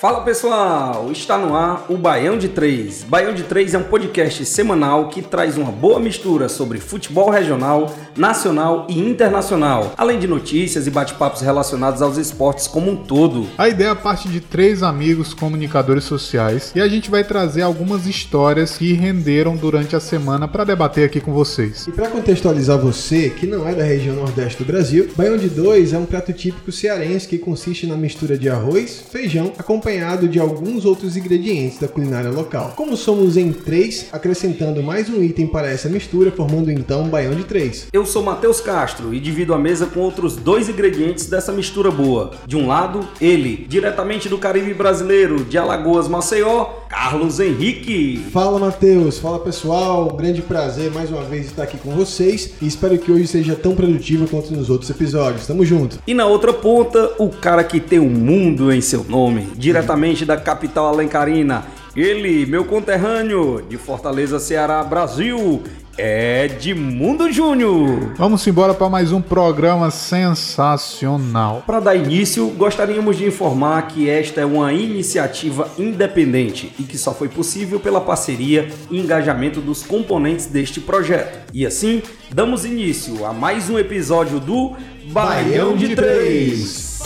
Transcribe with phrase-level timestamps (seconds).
[0.00, 3.02] Fala pessoal, está no ar o Baião de Três.
[3.02, 7.92] Baião de Três é um podcast semanal que traz uma boa mistura sobre futebol regional,
[8.16, 13.48] nacional e internacional, além de notícias e bate-papos relacionados aos esportes como um todo.
[13.58, 18.78] A ideia parte de três amigos comunicadores sociais e a gente vai trazer algumas histórias
[18.78, 21.88] que renderam durante a semana para debater aqui com vocês.
[21.88, 25.92] E para contextualizar você que não é da região nordeste do Brasil, Baião de Dois
[25.92, 30.38] é um prato típico cearense que consiste na mistura de arroz, feijão, acompanhado acompanhado de
[30.38, 32.74] alguns outros ingredientes da culinária local.
[32.76, 37.34] Como somos em três, acrescentando mais um item para essa mistura, formando então um baião
[37.34, 37.86] de três.
[37.90, 42.32] Eu sou Matheus Castro e divido a mesa com outros dois ingredientes dessa mistura boa.
[42.46, 48.18] De um lado, ele, diretamente do Caribe brasileiro, de Alagoas, Maceió, Carlos Henrique.
[48.30, 52.98] Fala Matheus, fala pessoal, grande prazer mais uma vez estar aqui com vocês e espero
[52.98, 55.46] que hoje seja tão produtivo quanto nos outros episódios.
[55.46, 55.98] Tamo junto.
[56.06, 59.77] E na outra ponta, o cara que tem o um mundo em seu nome, diretamente
[59.78, 61.64] diretamente da capital alencarina.
[61.94, 65.62] Ele, meu conterrâneo, de Fortaleza, Ceará, Brasil,
[65.96, 68.12] Edmundo Júnior.
[68.16, 71.62] Vamos embora para mais um programa sensacional.
[71.66, 77.12] Para dar início, gostaríamos de informar que esta é uma iniciativa independente e que só
[77.12, 81.38] foi possível pela parceria e engajamento dos componentes deste projeto.
[81.52, 84.76] E assim, damos início a mais um episódio do
[85.12, 86.98] Baião de Três.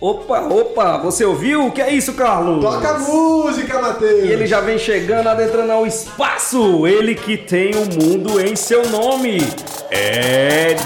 [0.00, 1.66] Opa, opa, você ouviu?
[1.66, 2.62] O que é isso, Carlos?
[2.62, 4.24] Toca a música, Matheus!
[4.24, 6.86] E ele já vem chegando, adentrando ao espaço.
[6.86, 9.38] Ele que tem o mundo em seu nome.
[9.90, 10.76] É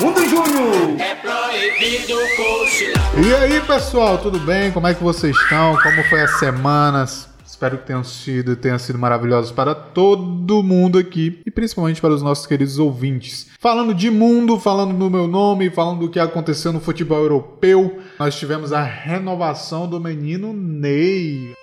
[0.00, 1.00] Mundo Júnior!
[1.00, 3.12] É proibido cochilar.
[3.24, 4.72] E aí, pessoal, tudo bem?
[4.72, 5.76] Como é que vocês estão?
[5.82, 7.30] Como foi as semanas?
[7.46, 12.22] Espero que tenham sido, tenha sido maravilhosos para todo mundo aqui e principalmente para os
[12.22, 13.48] nossos queridos ouvintes.
[13.58, 18.38] Falando de mundo, falando do meu nome, falando do que aconteceu no futebol europeu, nós
[18.38, 21.54] tivemos a renovação do menino Ney.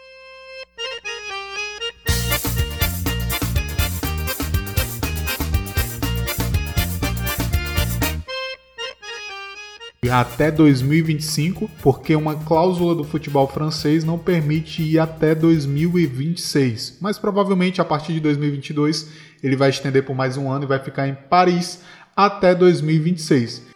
[10.09, 16.97] até 2025, porque uma cláusula do futebol francês não permite ir até 2026.
[17.01, 19.09] Mas provavelmente a partir de 2022
[19.43, 21.83] ele vai estender por mais um ano e vai ficar em Paris
[22.15, 23.66] até 2026.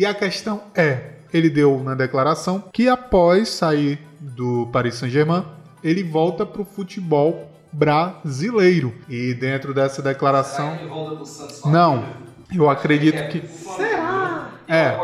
[0.00, 5.44] E a questão é, ele deu na declaração que após sair do Paris Saint-Germain,
[5.84, 8.94] ele volta para o futebol brasileiro.
[9.10, 10.74] E dentro dessa declaração.
[11.66, 12.02] Não,
[12.50, 13.46] eu acredito que.
[13.46, 14.52] Será?
[14.66, 14.98] É.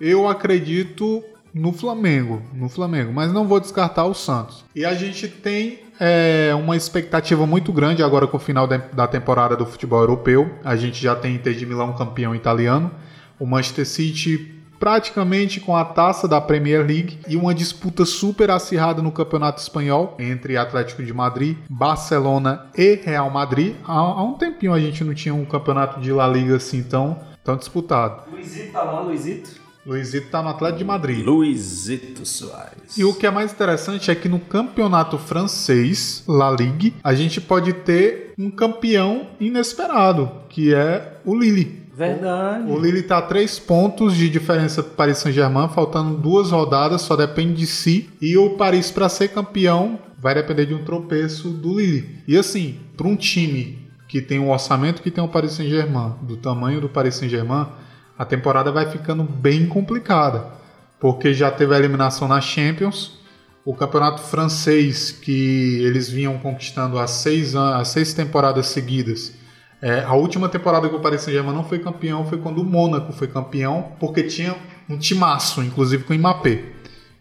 [0.00, 4.64] Eu acredito no Flamengo, no Flamengo, mas não vou descartar o Santos.
[4.74, 9.54] E a gente tem é, uma expectativa muito grande agora com o final da temporada
[9.54, 10.50] do futebol europeu.
[10.64, 12.90] A gente já tem Inter de Milão campeão italiano,
[13.38, 19.02] o Manchester City praticamente com a taça da Premier League e uma disputa super acirrada
[19.02, 23.74] no Campeonato Espanhol entre Atlético de Madrid, Barcelona e Real Madrid.
[23.84, 27.18] Há, há um tempinho a gente não tinha um campeonato de La Liga assim tão,
[27.42, 28.30] tão disputado.
[28.30, 29.68] Luizito tá lá, Luizito?
[29.86, 31.24] Luizito tá no Atlético de Madrid.
[31.24, 32.98] Luizito Soares.
[32.98, 37.40] E o que é mais interessante é que no campeonato francês, La Ligue, a gente
[37.40, 41.87] pode ter um campeão inesperado, que é o Lille.
[41.98, 42.70] Verdade.
[42.70, 47.16] O Lille está a três pontos de diferença do Paris Saint-Germain, faltando duas rodadas, só
[47.16, 48.08] depende de si.
[48.22, 52.22] E o Paris, para ser campeão, vai depender de um tropeço do Lille.
[52.28, 56.36] E assim, para um time que tem o orçamento que tem o Paris Saint-Germain, do
[56.36, 57.66] tamanho do Paris Saint-Germain,
[58.16, 60.46] a temporada vai ficando bem complicada.
[61.00, 63.18] Porque já teve a eliminação na Champions,
[63.64, 69.37] o campeonato francês que eles vinham conquistando há seis, há seis temporadas seguidas
[69.80, 73.12] é, a última temporada que o Paris Saint-Germain não foi campeão foi quando o Mônaco
[73.12, 74.56] foi campeão, porque tinha
[74.88, 76.64] um timaço, inclusive com o Mbappé.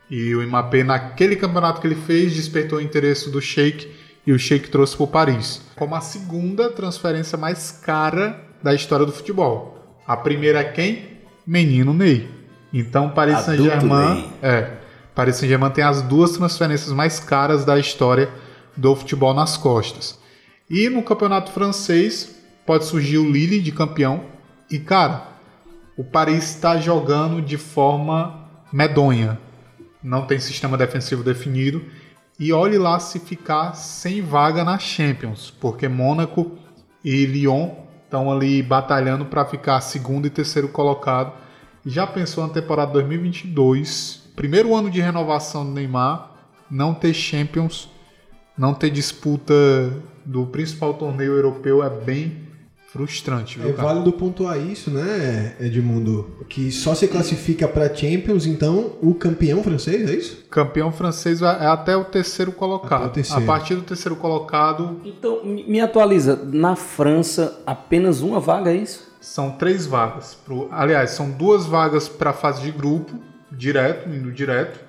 [0.09, 3.92] E o Mbappé, naquele campeonato que ele fez, despertou o interesse do Sheik
[4.25, 5.62] e o Sheik trouxe para o Paris.
[5.75, 10.00] Como a segunda transferência mais cara da história do futebol.
[10.07, 11.19] A primeira é quem?
[11.45, 12.27] Menino Ney.
[12.74, 14.71] Então, Paris Saint-Germain, é,
[15.13, 18.30] Paris Saint-Germain tem as duas transferências mais caras da história
[18.75, 20.18] do futebol nas costas.
[20.69, 22.37] E no campeonato francês,
[22.68, 24.25] pode surgir o Lille de campeão.
[24.69, 25.30] E, cara,
[25.98, 29.40] o Paris está jogando de forma medonha.
[30.04, 31.84] Não tem sistema defensivo definido.
[32.40, 36.52] E olhe lá se ficar sem vaga na Champions, porque Mônaco
[37.04, 37.72] e Lyon
[38.04, 41.34] estão ali batalhando para ficar segundo e terceiro colocado.
[41.84, 46.31] Já pensou na temporada 2022, primeiro ano de renovação do Neymar,
[46.69, 47.90] não ter Champions
[48.58, 49.54] não ter disputa
[50.25, 52.46] do principal torneio europeu é bem
[52.88, 53.88] frustrante, viu, É cara?
[53.89, 56.45] válido pontuar isso, né, Edmundo?
[56.48, 60.45] Que só se classifica para Champions, então, o campeão francês, é isso?
[60.50, 63.07] Campeão francês é até o terceiro colocado.
[63.07, 63.44] O terceiro.
[63.44, 66.39] A partir do terceiro colocado, Então, me me atualiza.
[66.51, 69.06] Na França, apenas uma vaga, é isso?
[69.19, 70.38] são três vagas.
[70.45, 73.12] Pro, aliás, são duas vagas para a fase de grupo,
[73.51, 74.80] direto, indo direto.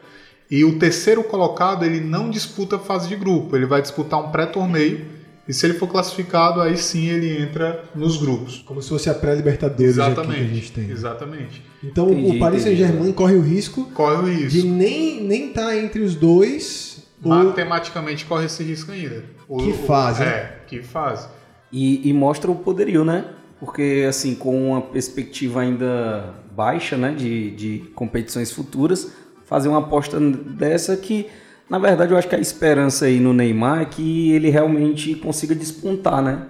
[0.49, 4.31] E o terceiro colocado, ele não disputa a fase de grupo, ele vai disputar um
[4.31, 5.18] pré-torneio.
[5.49, 8.63] E se ele for classificado, aí sim ele entra nos grupos.
[8.67, 10.55] Como se fosse a pré-libertadores aqui que a Exatamente.
[10.55, 10.91] gente tem.
[10.91, 11.63] Exatamente.
[11.83, 12.63] Então, o- Entendi, o Paris.
[12.63, 14.69] Saint-Germain corre o risco Corre o de risco.
[14.69, 16.99] nem nem tá entre os dois.
[17.25, 19.25] ou- Matematicamente corre esse risco ainda.
[19.49, 20.27] O- Que fase, né?
[20.29, 21.27] É, que fase.
[21.73, 23.25] E, e mostra o poderio, né?
[23.59, 29.11] Porque, assim, com uma perspectiva ainda baixa, né, de, de competições futuras,
[29.47, 31.27] fazer uma aposta dessa que,
[31.71, 35.55] na verdade, eu acho que a esperança aí no Neymar é que ele realmente consiga
[35.55, 36.47] despontar, né?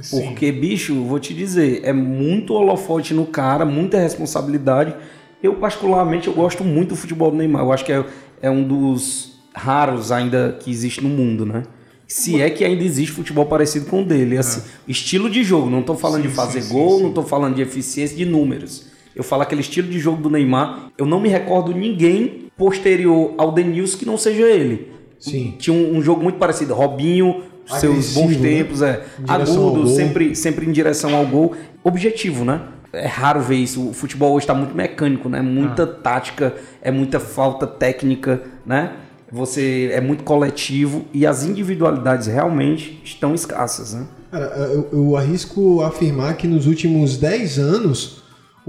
[0.00, 0.26] Sim.
[0.26, 4.94] Porque, bicho, vou te dizer, é muito holofote no cara, muita responsabilidade.
[5.42, 7.62] Eu, particularmente, eu gosto muito do futebol do Neymar.
[7.62, 8.04] Eu acho que é,
[8.42, 11.64] é um dos raros ainda que existe no mundo, né?
[12.06, 14.36] Se é que ainda existe futebol parecido com o dele.
[14.36, 17.54] Assim, Estilo de jogo, não tô falando Sim, de fazer sim, gol, não tô falando
[17.54, 18.86] de eficiência, de números.
[19.14, 20.90] Eu falo aquele estilo de jogo do Neymar.
[20.98, 24.92] Eu não me recordo ninguém posterior ao Denilson que não seja ele.
[25.18, 25.54] Sim.
[25.58, 26.74] Tinha um, um jogo muito parecido.
[26.74, 28.48] Robinho, seus Agressivo, bons né?
[28.48, 29.02] tempos, é.
[29.18, 31.54] Em direção ao Agudo, sempre, sempre em direção ao gol.
[31.82, 32.60] Objetivo, né?
[32.92, 33.88] É raro ver isso.
[33.88, 35.40] O futebol hoje está muito mecânico, né?
[35.40, 38.92] Muita tática, é muita falta técnica, né?
[39.32, 44.06] Você é muito coletivo e as individualidades realmente estão escassas, né?
[44.30, 48.19] Cara, eu, eu arrisco afirmar que nos últimos 10 anos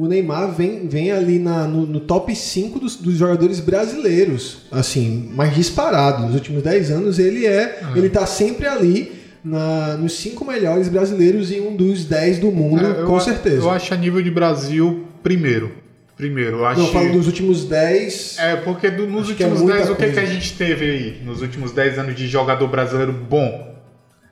[0.04, 4.60] o Neymar vem, vem ali na- no, no top 5 dos, dos jogadores brasileiros.
[4.72, 6.24] Assim, mais disparado.
[6.26, 7.82] Nos últimos 10 anos ele é.
[7.96, 9.12] Ele tá sempre ali
[9.44, 13.20] na- nos 5 melhores brasileiros e um dos 10 do mundo, É, eu com a-
[13.22, 13.58] certeza.
[13.58, 15.72] Eu acho a nível de Brasil primeiro.
[16.18, 16.80] Primeiro, eu acho.
[16.80, 18.36] Não, eu falo dos últimos 10.
[18.38, 21.22] É, porque do- nos é últimos muita 10, o que, que a gente teve aí?
[21.26, 23.71] Nos últimos 10 anos de jogador brasileiro bom?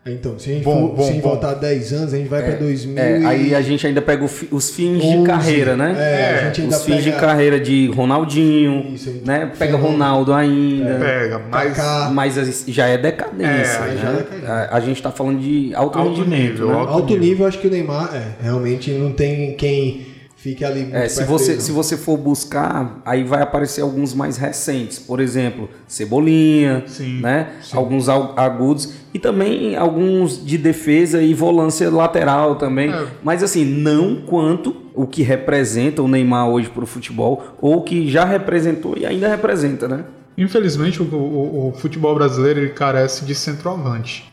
[0.05, 1.29] Então, se a gente, Bom, for, bom, se a gente bom.
[1.29, 2.97] voltar 10 anos, a gente vai pra 2000.
[2.97, 5.93] É, e- aí a gente ainda pega fi- os fins de 11, carreira, né?
[5.99, 9.39] É, a gente ainda os fins de pega- carreira de Ronaldinho, Isso, né?
[9.59, 10.95] Pega pega- Ronaldo ainda.
[10.95, 11.75] Pega, mas.
[11.77, 12.09] Kaká.
[12.11, 13.43] Mas as- já é decadência.
[13.45, 13.97] É, né?
[14.01, 14.51] já é.
[14.71, 16.41] A, a gente tá falando de alto, Alto rendimento.
[16.51, 16.73] nível, né?
[16.75, 17.19] alto Alto nível.
[17.29, 20.07] nível, acho que o Neymar é, realmente não tem quem
[20.41, 24.37] fique ali muito É, se, você, se você for buscar, aí vai aparecer alguns mais
[24.37, 24.97] recentes.
[24.97, 27.57] Por exemplo, Cebolinha, Sim, né?
[27.73, 32.89] alguns al- agudos e também alguns de defesa e volância lateral também.
[32.91, 33.07] É.
[33.23, 38.09] Mas assim, não quanto o que representa o Neymar hoje para o futebol ou que
[38.09, 40.05] já representou e ainda representa, né?
[40.37, 44.31] Infelizmente, o, o- o futebol brasileiro ele carece de centroavante.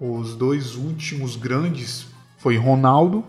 [0.00, 2.06] Os dois últimos grandes
[2.38, 3.22] foi Ronaldo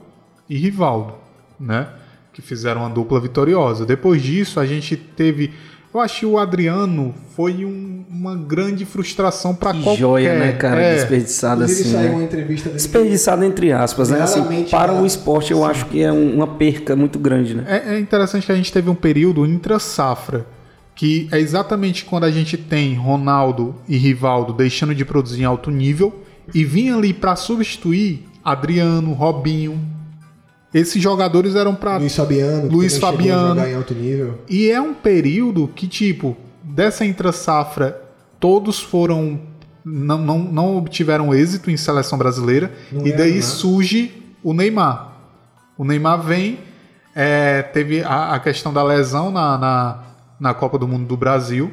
[0.50, 1.14] e Rivaldo,
[1.60, 1.88] né?
[2.36, 3.86] Que fizeram uma dupla vitoriosa.
[3.86, 5.52] Depois disso, a gente teve.
[5.94, 10.00] Eu acho que o Adriano foi um- uma grande frustração para Que qualquer.
[10.02, 10.82] joia, né, cara?
[10.82, 11.86] É, Desperdiçada assim.
[11.86, 12.16] saiu né?
[12.16, 12.76] uma entrevista dele.
[12.76, 14.22] Desperdiçado entre aspas, né?
[14.22, 17.64] Assim, para o esporte eu acho que é um- uma perca muito grande, né?
[17.68, 20.46] É, é interessante que a gente teve um período intra-safra,
[20.94, 25.72] que é exatamente quando a gente tem Ronaldo e Rivaldo deixando de produzir em alto
[25.72, 26.14] nível
[26.54, 29.80] e vinha ali para substituir Adriano, Robinho.
[30.76, 33.66] Esses jogadores eram para Luiz Fabiano, Luiz Fabiano.
[33.66, 34.42] em alto nível.
[34.50, 38.02] E é um período que, tipo, dessa intra-safra,
[38.42, 39.40] todos foram.
[39.86, 42.74] Não, não, não obtiveram êxito em seleção brasileira.
[42.92, 43.42] Não e era, daí né?
[43.42, 45.14] surge o Neymar.
[45.78, 46.60] O Neymar vem,
[47.16, 50.04] é, teve a, a questão da lesão na, na,
[50.38, 51.72] na Copa do Mundo do Brasil.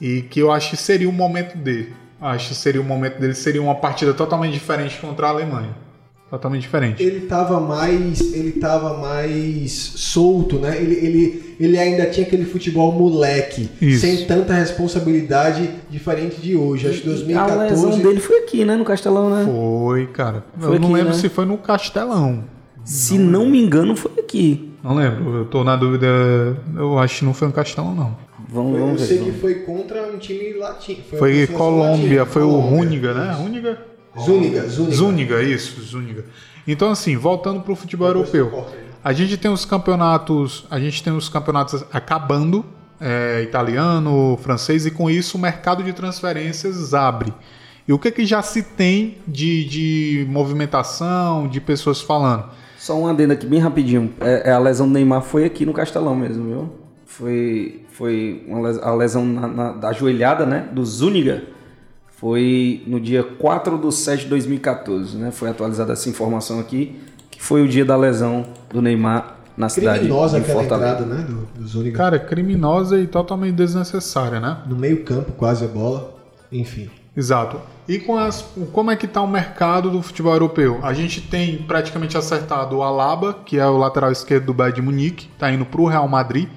[0.00, 1.92] E que eu acho que seria o momento dele.
[2.18, 5.84] Acho que seria o momento dele, seria uma partida totalmente diferente contra a Alemanha.
[6.28, 7.00] Totalmente diferente.
[7.02, 8.20] Ele tava mais.
[8.34, 10.76] Ele tava mais solto, né?
[10.76, 14.00] Ele, ele, ele ainda tinha aquele futebol moleque, Isso.
[14.00, 16.88] sem tanta responsabilidade diferente de hoje.
[16.88, 18.02] Acho que A lesão 2014.
[18.02, 18.74] dele foi aqui, né?
[18.76, 19.44] No Castelão, né?
[19.44, 20.44] Foi, cara.
[20.58, 21.18] Foi eu não aqui, lembro né?
[21.20, 22.44] se foi no Castelão.
[22.84, 24.72] Se não me engano, foi aqui.
[24.82, 26.06] Não lembro, eu tô na dúvida.
[26.76, 28.16] Eu acho que não foi no Castelão, não.
[28.48, 29.06] Vamos, Eu vamos ver.
[29.06, 29.40] sei que vamos.
[29.40, 30.98] foi contra um time latino.
[31.08, 32.26] Foi seleção Colômbia, latina.
[32.26, 32.70] foi o Colômbia.
[32.78, 33.32] Rúniga, né?
[33.32, 33.78] Rúniga?
[34.20, 34.96] Zúñiga, Zúñiga.
[34.96, 36.24] Zúñiga, isso, Zúñiga.
[36.66, 38.66] Então, assim, voltando pro futebol Depois europeu.
[39.04, 42.64] A gente tem os campeonatos, a gente tem os campeonatos acabando,
[43.00, 47.32] é, italiano, francês, e com isso o mercado de transferências abre.
[47.86, 52.44] E o que, que já se tem de, de movimentação, de pessoas falando?
[52.78, 54.12] Só um adendo aqui bem rapidinho.
[54.20, 56.72] É, é, a lesão do Neymar foi aqui no Castelão mesmo, viu?
[57.06, 60.68] Foi, foi uma les- a lesão na, na- da joelhada, né?
[60.72, 61.44] Do Zúñiga.
[62.16, 65.30] Foi no dia 4 de 7 de 2014, né?
[65.30, 66.98] Foi atualizada essa informação aqui,
[67.30, 70.92] que foi o dia da lesão do Neymar na cidade Criminosa de aquela Fortaleza.
[71.04, 71.26] entrada, né?
[71.28, 71.92] Do, do.
[71.92, 74.58] Cara, criminosa e totalmente desnecessária, né?
[74.66, 76.14] No meio campo, quase a bola.
[76.50, 76.88] Enfim.
[77.14, 77.60] Exato.
[77.88, 80.80] E com as, como é que está o mercado do futebol europeu?
[80.82, 84.82] A gente tem praticamente acertado o Alaba, que é o lateral esquerdo do Bayern de
[84.82, 86.48] Munique, está indo para o Real Madrid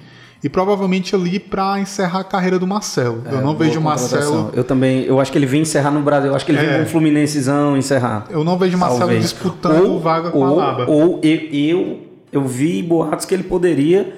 [0.43, 3.24] e provavelmente ali para encerrar a carreira do Marcelo.
[3.31, 4.51] eu não É, vejo o Marcelo.
[4.53, 6.29] Eu também, eu acho que ele vem encerrar no Brasil.
[6.29, 6.65] Eu acho que ele É.
[6.65, 8.25] vem com o Fluminensezão encerrar.
[8.29, 9.22] eu não vejo o Marcelo Talvez.
[9.24, 10.86] disputando vaga com ou, o Alaba.
[10.89, 11.98] Ou eu, eu,
[12.31, 14.13] eu vi boatos que ele poderia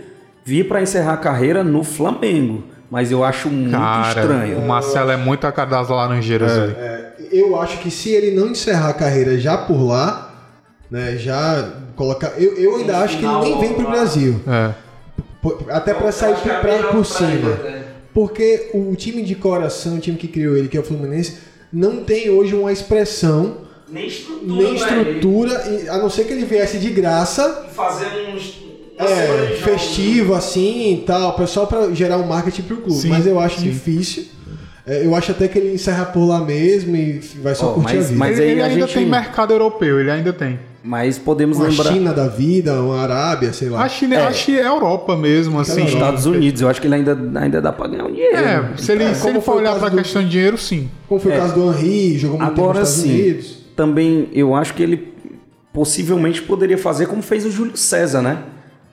[0.46, 2.64] vir para encerrar a carreira no Flamengo.
[2.90, 4.60] Mas eu acho muito Cara, estranho.
[4.60, 6.74] o Marcelo é muito a cara das laranjeiras ali.
[6.78, 10.30] É, eu acho que se ele não encerrar a carreira já por lá,
[10.90, 11.16] né?
[11.16, 12.34] Já colocar.
[12.38, 14.42] Eu, eu ainda acho que ele nem vem pro Brasil.
[14.46, 14.72] É.
[15.70, 17.60] Até pra sair por, pra, por cima.
[18.14, 21.38] Porque o time de coração, o time que criou ele, que é o Fluminense,
[21.72, 23.58] não tem hoje uma expressão,
[23.90, 24.54] Nem estrutura.
[24.64, 28.62] nem estrutura, e- a não ser que ele viesse de graça, Fazer uns.
[29.00, 33.00] é, festivo assim e tal, só pra gerar um marketing pro clube.
[33.02, 33.70] Sim, mas eu acho sim.
[33.70, 34.26] difícil.
[34.86, 37.96] É, eu acho até que ele encerra por lá mesmo e vai só Ó, curtir
[37.96, 38.20] mas- a vida.
[38.20, 40.60] mas- ele aí ele a ainda gente- tem mercado europeu, ele ainda tem.
[40.84, 41.92] Mas podemos uma lembrar.
[41.94, 43.84] China da vida, uma Arábia, sei lá.
[43.84, 44.26] A China, É.
[44.28, 45.82] acho que é Europa mesmo, assim.
[45.82, 45.94] Europa.
[45.96, 48.36] Estados Unidos, eu acho que ele ainda, ainda dá pra ganhar um dinheiro.
[48.36, 50.90] É, se ele, É, se como ele for olhar pra do- questão de dinheiro, sim.
[51.08, 53.58] Como foi o caso do Henry, jogou muito tempo Agora nos Estados sim, Unidos.
[53.76, 55.14] também eu acho que ele
[55.72, 58.40] possivelmente poderia fazer como fez o Júlio César, né?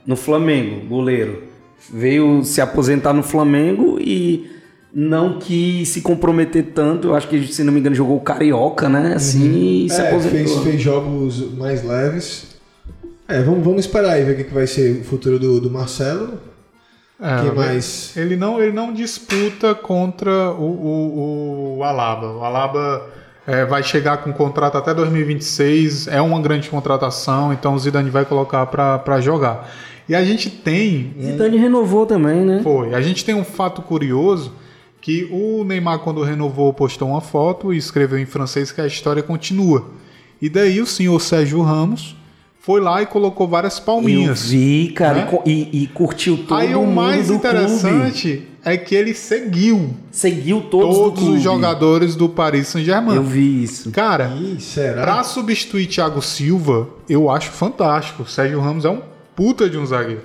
[0.07, 1.45] No Flamengo, goleiro.
[1.93, 4.51] Veio se aposentar no Flamengo e
[4.95, 7.09] não quis se comprometer tanto.
[7.09, 9.15] Eu acho que, se não me engano, jogou o Carioca, né?
[9.17, 10.39] Assim, e se É, aposentou.
[10.39, 12.57] fez, fez jogos mais leves.
[13.29, 15.71] É, vamos, vamos esperar aí ver o que, que vai ser o futuro do, do
[15.71, 16.41] Marcelo.
[17.21, 18.17] É, que mais?
[18.17, 22.33] Ele não, ele não disputa contra o, o, o Alaba.
[22.33, 23.07] O Alaba
[23.47, 28.25] é, vai chegar com contrato até 2026, é uma grande contratação, então o Zidane vai
[28.25, 29.69] colocar para jogar.
[30.09, 32.61] E a gente tem um- Zidane renovou também, né?
[32.63, 32.95] Foi.
[32.95, 34.53] A gente tem um fato curioso
[35.01, 39.23] que o Neymar, quando renovou, postou uma foto e escreveu em francês que a história
[39.23, 39.87] continua.
[40.41, 42.17] E daí o senhor Sérgio Ramos
[42.61, 44.51] foi lá e colocou várias Eu palminhas.
[44.51, 45.39] vi, cara, Né?
[45.47, 47.47] e e, e curtiu todo Aí o mais do clube.
[47.49, 53.23] interessante é que ele seguiu Seguiu todos, do todos os jogadores do Paris Eu Saint-Germain.
[53.23, 53.91] vi isso.
[53.91, 55.03] Cara, Ih, será?
[55.03, 58.25] pra substituir Thiago Silva, eu acho fantástico.
[58.25, 59.01] O Sérgio Ramos é um
[59.35, 60.23] puta de um zagueiro.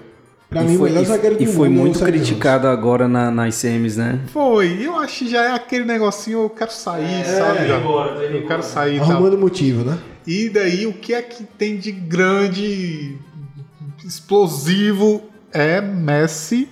[0.54, 2.68] Pra e mim, foi, o melhor e- zagueiro do e foi mundo é muito criticado
[2.68, 4.20] agora na, nas semis, né?
[4.28, 7.68] Foi, eu acho que já é aquele negocinho, eu quero sair, sabe?
[7.68, 7.78] já?
[7.78, 9.08] eu quero sair e Ramos.
[9.08, 9.18] tal.
[9.18, 9.98] Arrumando motivo, né?
[10.28, 13.18] E daí o que é que tem de grande
[14.06, 16.70] explosivo é Messi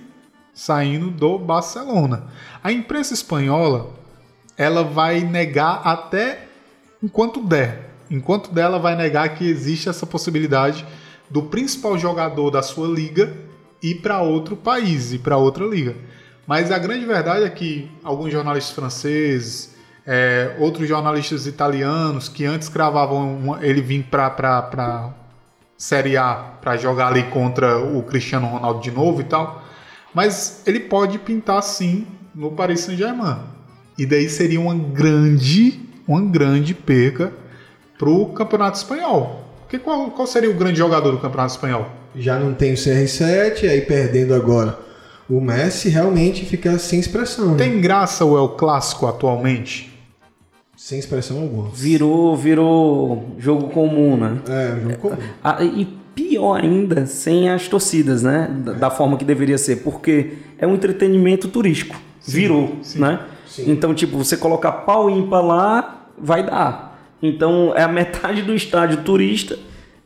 [0.54, 2.26] saindo do Barcelona.
[2.62, 3.90] A imprensa espanhola,
[4.56, 6.46] ela vai negar até
[7.02, 7.90] enquanto der.
[8.08, 10.86] Enquanto der, ela vai negar que existe essa possibilidade
[11.28, 13.50] do principal jogador da sua liga
[13.82, 15.94] ir para outro país, ir para outra liga.
[16.46, 19.74] Mas a grande verdade é que alguns jornalistas franceses,
[20.06, 25.10] é, outros jornalistas italianos que antes cravavam uma- ele vir para
[25.76, 29.64] Série A para jogar ali contra o Cristiano Ronaldo de novo e tal.
[30.14, 33.38] Mas ele pode pintar sim no Paris Saint-Germain.
[33.98, 37.32] E daí seria uma grande, uma grande perca
[37.98, 39.44] pro Campeonato Espanhol.
[39.60, 41.86] Porque qual, qual seria o grande jogador do Campeonato Espanhol?
[42.14, 44.78] Já não tem o CR7, aí perdendo agora
[45.28, 47.52] o Messi, realmente fica sem expressão.
[47.52, 47.56] né?
[47.56, 49.90] Tem graça o El Clássico atualmente?
[50.76, 51.70] Sem expressão alguma.
[51.70, 54.38] Virou, virou jogo comum, né?
[54.48, 55.16] É, um jogo comum.
[55.42, 58.50] Ah, e pior ainda, sem as torcidas, né?
[58.64, 61.98] Da, da forma que deveria ser, porque é um entretenimento turístico.
[62.26, 63.20] Virou, né?
[63.60, 67.00] Então, tipo, você colocar pau ímpar lá, vai dar.
[67.22, 69.58] Então, é a metade do estádio turista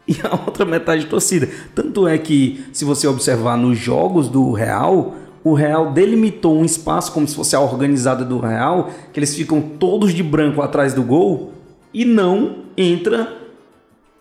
[0.08, 1.48] e a outra metade torcida.
[1.74, 7.12] Tanto é que, se você observar nos jogos do Real, o Real delimitou um espaço
[7.12, 11.02] como se fosse a organizada do Real, que eles ficam todos de branco atrás do
[11.02, 11.52] gol
[11.92, 13.36] e não entra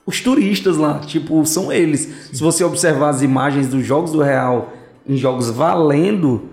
[0.06, 2.30] os turistas lá, tipo, são eles.
[2.32, 4.72] Se você observar as imagens dos jogos do Real
[5.08, 6.44] em jogos valendo,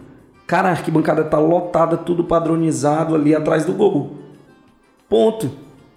[0.46, 4.16] cara, a arquibancada tá lotada, tudo padronizado ali atrás do gol.
[5.08, 5.50] Ponto.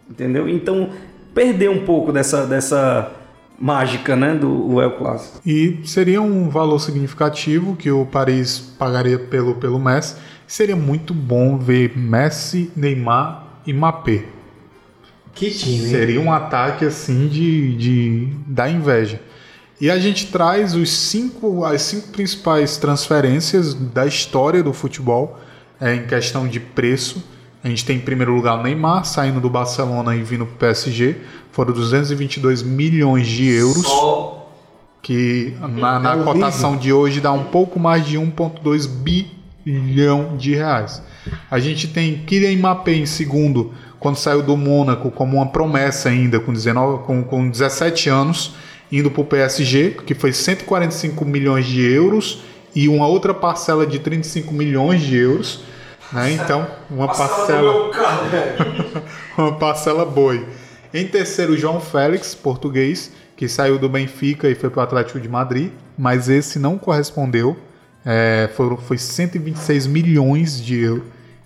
[0.09, 0.47] Entendeu?
[0.47, 0.89] Então,
[1.33, 3.11] perdeu um pouco dessa, dessa
[3.59, 5.41] mágica, né, do El Clássico.
[5.45, 10.15] E seria um valor significativo que o Paris pagaria pelo, pelo Messi.
[10.47, 14.25] Seria muito bom ver Messi, Neymar e Mbappé.
[15.33, 15.89] Que time, hein?
[15.89, 19.19] Seria um ataque assim de, de da inveja.
[19.79, 25.37] E a gente traz os cinco, as cinco principais transferências da história do futebol
[25.81, 27.34] é, em questão de preço.
[27.65, 30.57] A gente tem em primeiro lugar o Neymar saindo do Barcelona e vindo para o
[30.57, 31.15] PSG.
[31.51, 33.87] Foram 222 milhões de euros.
[33.87, 34.51] Só
[35.01, 38.87] Que na, na É cotação de hoje dá um pouco mais de 1,2
[39.65, 41.01] bilhão de reais.
[41.49, 46.39] A gente tem Kylian Mbappé em segundo, quando saiu do Mônaco, como uma promessa ainda,
[46.39, 48.53] com, 19, com, com 17 anos,
[48.91, 52.43] indo para o PSG, que foi 145 milhões de euros
[52.75, 55.63] e uma outra parcela de 35 milhões de euros.
[56.11, 56.33] Né?
[56.33, 57.91] Então, uma parcela
[59.37, 60.45] uma parcela boi.
[60.93, 65.27] Em terceiro, João Félix, português, que saiu do Benfica e foi para o Atlético de
[65.27, 67.57] Madrid, mas esse não correspondeu.
[68.05, 71.03] É, foram, foi 126 milhões de euros.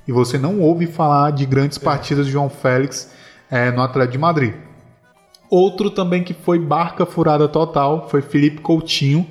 [0.08, 3.12] E você não ouve falar de grandes partidas de João Félix
[3.50, 4.54] é, no Atlético de Madrid.
[5.50, 9.26] Outro também que foi barca furada total foi Felipe Coutinho,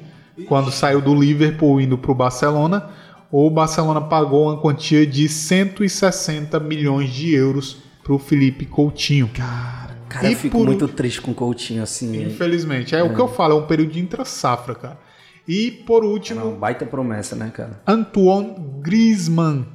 [0.49, 2.91] quando saiu do Liverpool indo para o Barcelona.
[3.31, 9.29] O Barcelona pagou uma quantia de 160 milhões de euros para o Felipe Coutinho.
[9.29, 12.25] Cara, E eu fico por muito triste com o Coutinho, assim.
[12.25, 12.95] Infelizmente.
[12.95, 14.99] É, o que eu falo, é um período de intra-safra, cara.
[15.47, 17.81] E por último, Não, baita promessa, né, cara?
[17.87, 19.67] Antoine Griezmann.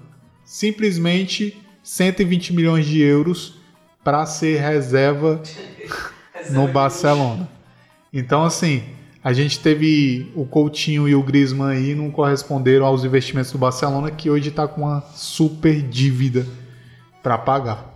[0.44, 3.60] Simplesmente 120 milhões de euros
[4.04, 5.42] para ser reserva
[6.50, 7.48] no Barcelona.
[8.12, 8.84] Então, assim,
[9.24, 14.12] a gente teve o Coutinho e o Griezmann aí não corresponderam aos investimentos do Barcelona,
[14.12, 16.46] que hoje está com uma super dívida
[17.22, 17.94] para pagar.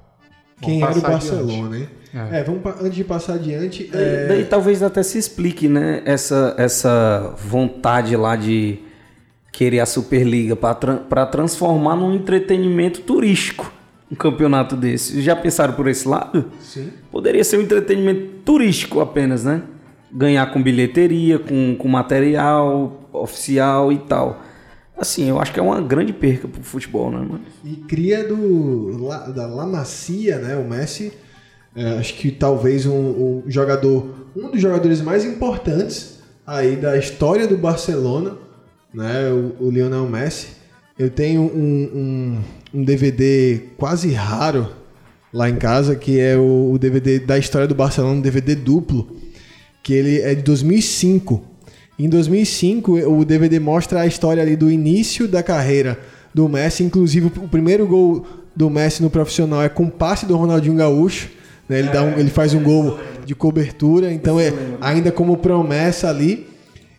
[0.62, 1.32] Quem Vamos era o adiante.
[1.32, 1.90] Barcelona, hein?
[2.14, 2.40] É.
[2.40, 3.90] É, vamos antes de passar adiante.
[3.92, 6.02] Daí, é, daí talvez até se explique, né?
[6.06, 8.80] Essa, essa vontade lá de
[9.52, 13.74] querer a Superliga para transformar num entretenimento turístico
[14.10, 15.22] um campeonato desse.
[15.22, 16.46] Já pensaram por esse lado?
[16.62, 16.92] Sim.
[17.12, 19.64] Poderia ser um entretenimento turístico apenas, né?
[20.12, 24.42] Ganhar com bilheteria, com, com material oficial e tal.
[24.98, 27.18] Assim, eu acho que é uma grande perca pro futebol, né?
[27.18, 27.42] mano?
[27.64, 30.56] E cria do, da La Macia, né?
[30.56, 31.14] O Messi.
[31.76, 37.48] é, acho que talvez um, um jogador, um dos jogadores mais importantes aí da história
[37.48, 38.38] do Barcelona,
[38.92, 39.30] né?
[39.30, 40.48] O, o Lionel Messi.
[40.98, 42.42] Eu tenho um,
[42.74, 44.68] um, um DVD quase raro
[45.32, 49.16] lá em casa, que é o, o DVD da história do Barcelona, um DVD duplo,
[49.88, 51.42] que ele é de 2005.
[51.98, 55.98] Em 2005, o DVD mostra a história ali do início da carreira
[56.34, 60.76] do Messi, inclusive o primeiro gol do Messi no profissional é com passe do Ronaldinho
[60.76, 61.30] Gaúcho,
[61.70, 61.80] né?
[61.80, 66.46] ele, dá um- ele faz um gol de cobertura, então é ainda como promessa ali.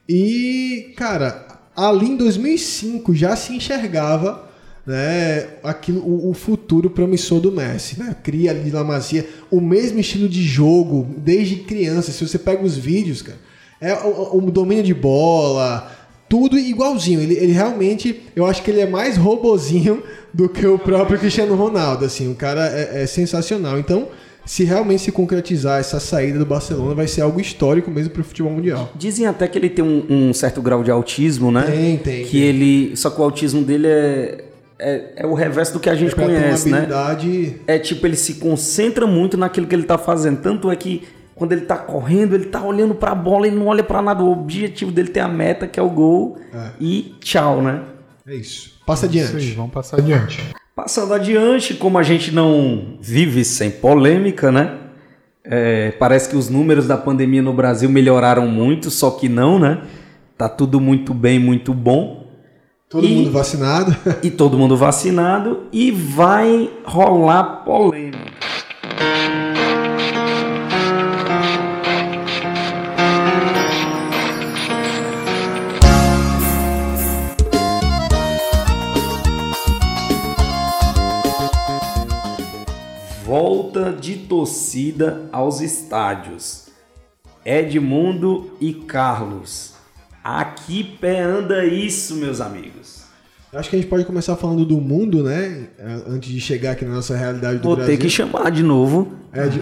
[0.09, 1.47] E, cara,
[1.77, 4.48] ali em 2005 já se enxergava
[4.89, 8.17] né, aquilo, o, o futuro promissor do Messi, né?
[8.23, 12.11] Cria ali La Masia o mesmo estilo de jogo desde criança.
[12.11, 13.37] Se você pega os vídeos, cara,
[13.83, 15.93] é o, o domínio de bola,
[16.27, 17.21] tudo igualzinho.
[17.21, 21.55] Ele, ele realmente, eu acho que ele é mais robozinho do que o próprio Cristiano
[21.55, 22.07] Ronaldo.
[22.07, 23.79] Assim, o cara é, é sensacional.
[23.79, 24.09] Então,
[24.47, 28.25] se realmente se concretizar essa saída do Barcelona, vai ser algo histórico mesmo para o
[28.25, 28.91] futebol mundial.
[28.97, 31.65] Dizem até que ele tem um, um certo grau de autismo, né?
[31.71, 32.41] Tem, tem, Que tem.
[32.41, 32.97] ele.
[32.97, 34.48] Só que o autismo dele é,
[34.79, 36.87] é, é o reverso do que a gente conhece, né?
[37.67, 40.41] É tipo, ele se concentra muito naquilo que ele tá fazendo.
[40.41, 43.83] Tanto é que quando ele tá correndo, ele tá olhando pra bola, ele não olha
[43.83, 44.23] pra nada.
[44.23, 46.39] O objetivo dele tem a meta, que é o gol.
[46.53, 46.71] É.
[46.81, 47.83] E tchau, né?
[48.27, 48.79] É isso.
[48.85, 49.55] Passa Isso aí, adiante.
[49.55, 50.55] vamos passar adiante.
[50.75, 54.79] Passando adiante, como a gente não vive sem polêmica, né?
[55.45, 59.81] É, parece que os números da pandemia no Brasil melhoraram muito, só que não, né?
[60.37, 62.28] Tá tudo muito bem, muito bom.
[62.89, 63.97] Todo E- mundo vacinado.
[64.23, 68.19] E todo mundo vacinado e vai rolar polêmica.
[83.25, 86.69] Volta de torcida aos estádios.
[87.45, 89.68] Edmundo e Carlos.
[90.31, 93.05] A que pé anda isso, meus amigos?
[93.51, 95.69] Acho que a gente pode começar falando do mundo, né?
[95.79, 97.97] É, Antes de chegar aqui na nossa realidade do Vou Brasil.
[97.97, 99.11] ter que chamar de novo.
[99.33, 99.59] Ed,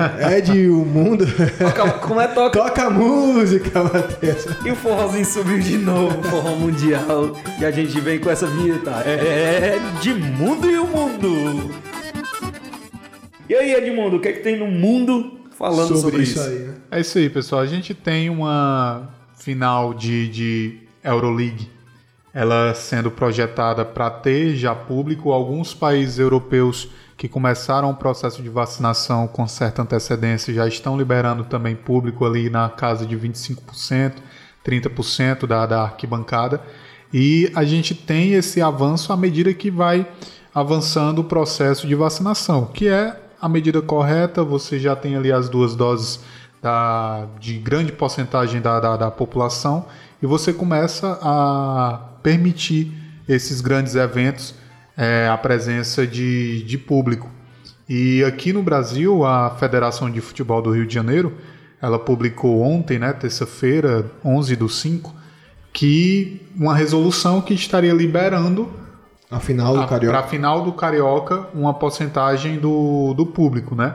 [0.51, 1.25] Ed, o mundo.
[2.03, 2.59] Como é toca?
[2.59, 4.45] Toca a música, Matheus.
[4.65, 7.37] E o forrozinho subiu de novo, forró mundial.
[7.61, 8.91] E a gente vem com essa vinheta.
[9.09, 11.71] É de mundo e o mundo.
[13.49, 16.41] E aí, Edmundo, o que é que tem no mundo falando sobre, isso?
[16.41, 16.75] aí, né?
[16.91, 17.63] É isso aí, pessoal.
[17.63, 19.15] A gente tem uma
[19.47, 21.71] final de, de Euroleague,
[22.35, 25.31] ela sendo projetada para ter já público.
[25.31, 31.45] Alguns países europeus que começaram o processo de vacinação com certa antecedência já estão liberando
[31.45, 34.15] também público ali na casa de 25%,
[34.67, 36.61] 30% da, da arquibancada.
[37.15, 40.09] E a gente tem esse avanço à medida que vai
[40.53, 44.43] avançando o processo de vacinação, que é a medida correta.
[44.43, 46.19] Você já tem ali as duas doses
[46.67, 49.87] da, de grande porcentagem da, da, da população
[50.21, 52.93] e você começa a permitir
[53.29, 54.53] esses grandes eventos,
[54.97, 57.31] é, a presença de, de público.
[57.89, 61.35] E aqui no Brasil, a Federação de Futebol do Rio de Janeiro,
[61.81, 65.15] ela publicou ontem, né, terça-feira, 11 do 5,
[65.73, 68.69] que uma resolução que estaria liberando
[69.31, 70.17] a final do Carioca.
[70.19, 73.95] Para a final do Carioca, uma porcentagem do, do público, né?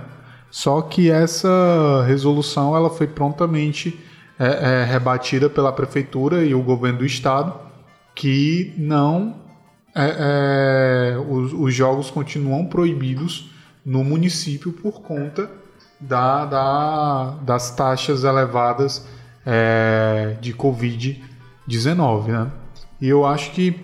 [0.51, 3.97] Só que essa resolução ela foi prontamente
[4.37, 7.53] é, é, rebatida pela prefeitura e o governo do estado,
[8.13, 9.35] que não
[9.95, 13.49] é, é os, os, jogos continuam proibidos
[13.85, 15.49] no município por conta
[15.99, 19.07] da, da das taxas elevadas
[19.45, 22.51] é, de Covid-19, né?
[22.99, 23.79] E eu acho que,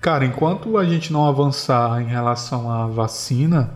[0.00, 3.72] cara, enquanto a gente não avançar em relação à vacina,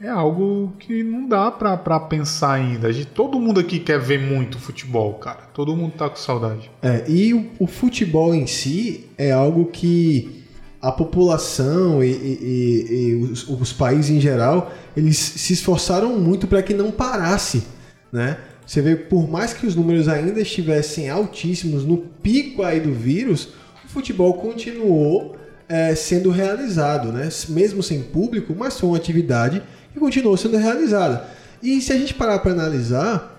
[0.00, 2.92] é algo que não dá pra pensar ainda.
[2.92, 5.48] gente, todo mundo aqui quer ver muito futebol, cara.
[5.54, 6.70] Todo mundo tá com saudade.
[6.82, 10.44] É, e o, o futebol em si é algo que
[10.82, 16.62] a população e, e, e os, os, países em geral, eles se esforçaram muito para
[16.62, 17.64] que não parasse,
[18.12, 18.38] né?
[18.66, 23.50] Você vê, por mais que os números ainda estivessem altíssimos no pico aí do vírus,
[23.84, 25.36] o futebol continuou
[25.68, 27.28] é, sendo realizado, né?
[27.48, 29.62] Mesmo sem público, mas foi uma atividade
[29.96, 31.24] e continuou sendo realizada.
[31.62, 33.32] E se a gente parar para analisar,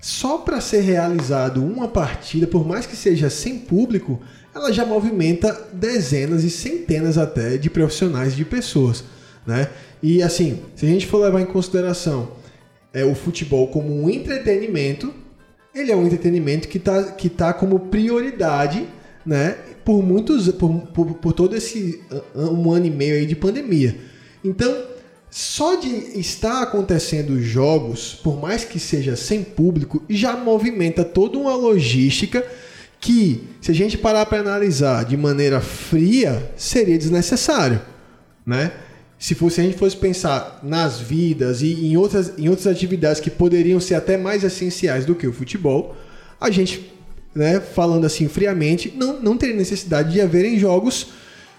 [0.00, 4.20] só para ser realizado uma partida, por mais que seja sem público,
[4.54, 9.02] ela já movimenta dezenas e centenas até de profissionais de pessoas,
[9.46, 9.68] né?
[10.02, 12.28] E assim, se a gente for levar em consideração
[12.92, 15.12] é, o futebol como um entretenimento,
[15.74, 18.86] ele é um entretenimento que está que tá como prioridade,
[19.26, 19.56] né?
[19.84, 22.02] Por muitos, por, por, por todo esse
[22.34, 23.96] um ano e meio aí de pandemia.
[24.44, 24.93] Então,
[25.36, 31.56] só de estar acontecendo jogos, por mais que seja sem público, já movimenta toda uma
[31.56, 32.46] logística
[33.00, 37.82] que, se a gente parar para analisar de maneira fria, seria desnecessário,
[38.46, 38.74] né?
[39.18, 43.28] Se fosse a gente fosse pensar nas vidas e em outras, em outras atividades que
[43.28, 45.96] poderiam ser até mais essenciais do que o futebol,
[46.40, 46.94] a gente,
[47.34, 51.08] né, falando assim friamente, não, não teria necessidade de haverem jogos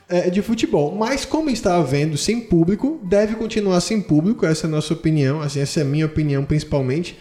[0.07, 0.95] é, de futebol.
[0.95, 5.41] Mas como está havendo sem público, deve continuar sem público, essa é a nossa opinião,
[5.41, 7.17] assim, essa é a minha opinião principalmente,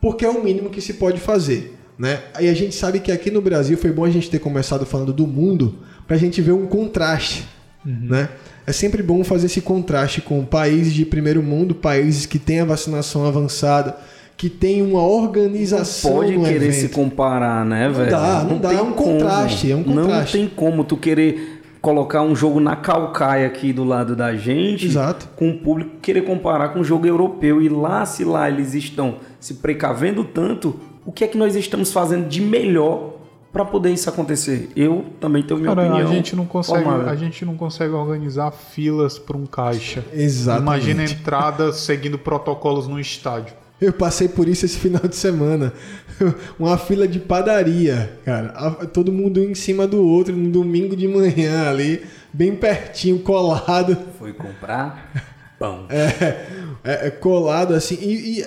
[0.00, 1.74] porque é o mínimo que se pode fazer.
[1.98, 2.20] Né?
[2.38, 5.12] E a gente sabe que aqui no Brasil foi bom a gente ter começado falando
[5.12, 7.44] do mundo para a gente ver um contraste.
[7.84, 8.06] Uhum.
[8.10, 8.28] Né?
[8.64, 12.64] É sempre bom fazer esse contraste com países de primeiro mundo, países que têm a
[12.64, 13.96] vacinação avançada,
[14.36, 16.12] que tem uma organização.
[16.12, 16.80] Não pode querer evento.
[16.82, 17.98] se comparar, né, velho?
[17.98, 18.72] Não dá, não, não dá.
[18.72, 20.38] É um contraste, é um contraste.
[20.38, 24.86] Não tem como tu querer colocar um jogo na calcaia aqui do lado da gente,
[24.86, 25.28] Exato.
[25.36, 29.16] com o público querer comparar com o jogo europeu e lá se lá eles estão
[29.38, 33.14] se precavendo tanto, o que é que nós estamos fazendo de melhor
[33.52, 34.70] para poder isso acontecer?
[34.76, 36.08] Eu também tenho minha Cara, opinião.
[36.10, 40.04] A gente não consegue, a gente não consegue organizar filas para um caixa.
[40.12, 40.90] Exatamente.
[40.90, 43.54] Imagina a entrada seguindo protocolos no estádio.
[43.80, 45.72] Eu passei por isso esse final de semana.
[46.58, 48.48] Uma fila de padaria, cara.
[48.92, 53.96] Todo mundo em cima do outro no domingo de manhã ali, bem pertinho, colado.
[54.18, 55.86] Foi comprar pão.
[55.88, 56.46] É,
[56.84, 57.98] é, é colado assim.
[58.00, 58.46] E, e,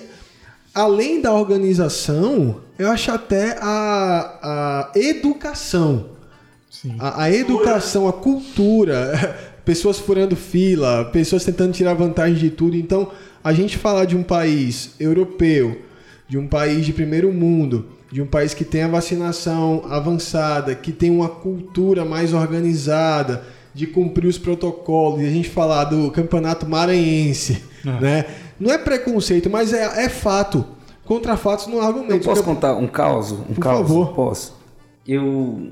[0.74, 6.10] além da organização, eu acho até a, a educação.
[7.00, 9.52] A, a educação, a cultura.
[9.64, 12.76] Pessoas furando fila, pessoas tentando tirar vantagem de tudo.
[12.76, 13.12] Então
[13.44, 15.82] a gente falar de um país europeu,
[16.28, 20.92] de um país de primeiro mundo, de um país que tem a vacinação avançada, que
[20.92, 26.68] tem uma cultura mais organizada, de cumprir os protocolos, e a gente falar do campeonato
[26.68, 28.02] maranhense, é.
[28.02, 28.26] né?
[28.60, 30.66] Não é preconceito, mas é, é fato.
[31.06, 32.12] Contra fatos não há argumento.
[32.12, 33.32] Eu posso contar um caos?
[33.32, 33.88] Um Por caos?
[33.88, 34.14] favor.
[34.14, 34.56] Posso.
[35.08, 35.72] Eu,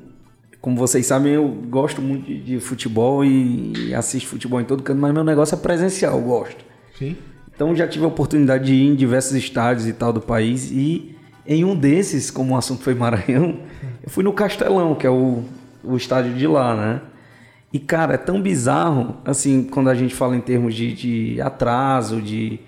[0.60, 4.99] como vocês sabem, eu gosto muito de, de futebol e assisto futebol em todo canto,
[4.99, 6.65] mas meu negócio é presencial, eu gosto.
[6.97, 7.15] Sim.
[7.60, 11.13] Então já tive a oportunidade de ir em diversos estádios e tal do país e
[11.45, 13.60] em um desses, como o assunto foi Maranhão,
[14.02, 15.43] eu fui no Castelão, que é o,
[15.84, 17.02] o estádio de lá, né?
[17.74, 22.22] E cara, é tão bizarro, assim, quando a gente fala em termos de, de atraso,
[22.22, 22.62] de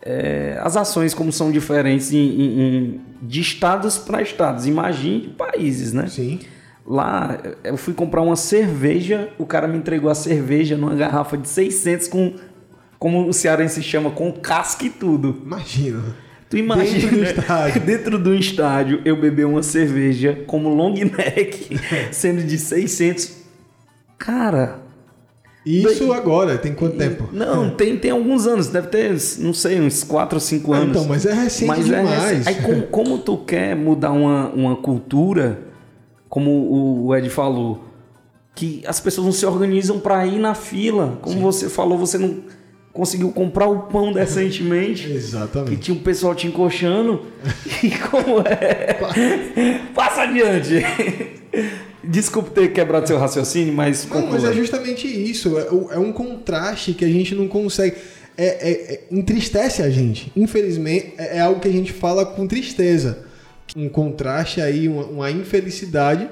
[0.00, 4.66] é, as ações como são diferentes em, em, de estados para estados.
[4.66, 6.06] Imagine países, né?
[6.06, 6.40] Sim.
[6.86, 11.46] Lá eu fui comprar uma cerveja, o cara me entregou a cerveja numa garrafa de
[11.46, 12.34] 600 com
[13.02, 15.42] como o cearense chama, com casca e tudo.
[15.44, 16.14] Imagina.
[16.48, 21.80] Tu imagina dentro do estádio, dentro do estádio eu beber uma cerveja como long neck,
[22.14, 23.38] sendo de 600.
[24.16, 24.78] Cara,
[25.66, 27.28] Isso Daí, agora, tem quanto tempo?
[27.32, 29.10] Não, tem, tem alguns anos, deve ter,
[29.40, 30.90] não sei, uns 4 ou 5 anos.
[30.90, 32.08] então, mas é recente mas demais.
[32.08, 32.48] É recente.
[32.50, 35.58] Aí como, como tu quer mudar uma, uma cultura,
[36.28, 37.82] como o Ed falou,
[38.54, 41.18] que as pessoas não se organizam para ir na fila.
[41.20, 41.42] Como Sim.
[41.42, 42.61] você falou, você não
[42.92, 45.10] conseguiu comprar o pão decentemente.
[45.10, 45.70] Exatamente.
[45.70, 47.22] Que tinha um pessoal te encoxando.
[47.82, 49.80] e como é?
[49.94, 50.84] Passa adiante.
[52.04, 54.06] Desculpe ter quebrado seu raciocínio, mas.
[54.08, 55.58] Não, mas é justamente isso.
[55.58, 57.96] É, é, um contraste que a gente não consegue.
[58.36, 60.32] É, é, é, entristece a gente.
[60.34, 63.26] Infelizmente, é, é, algo que a gente fala com tristeza.
[63.76, 66.28] Um contraste aí, uma, uma infelicidade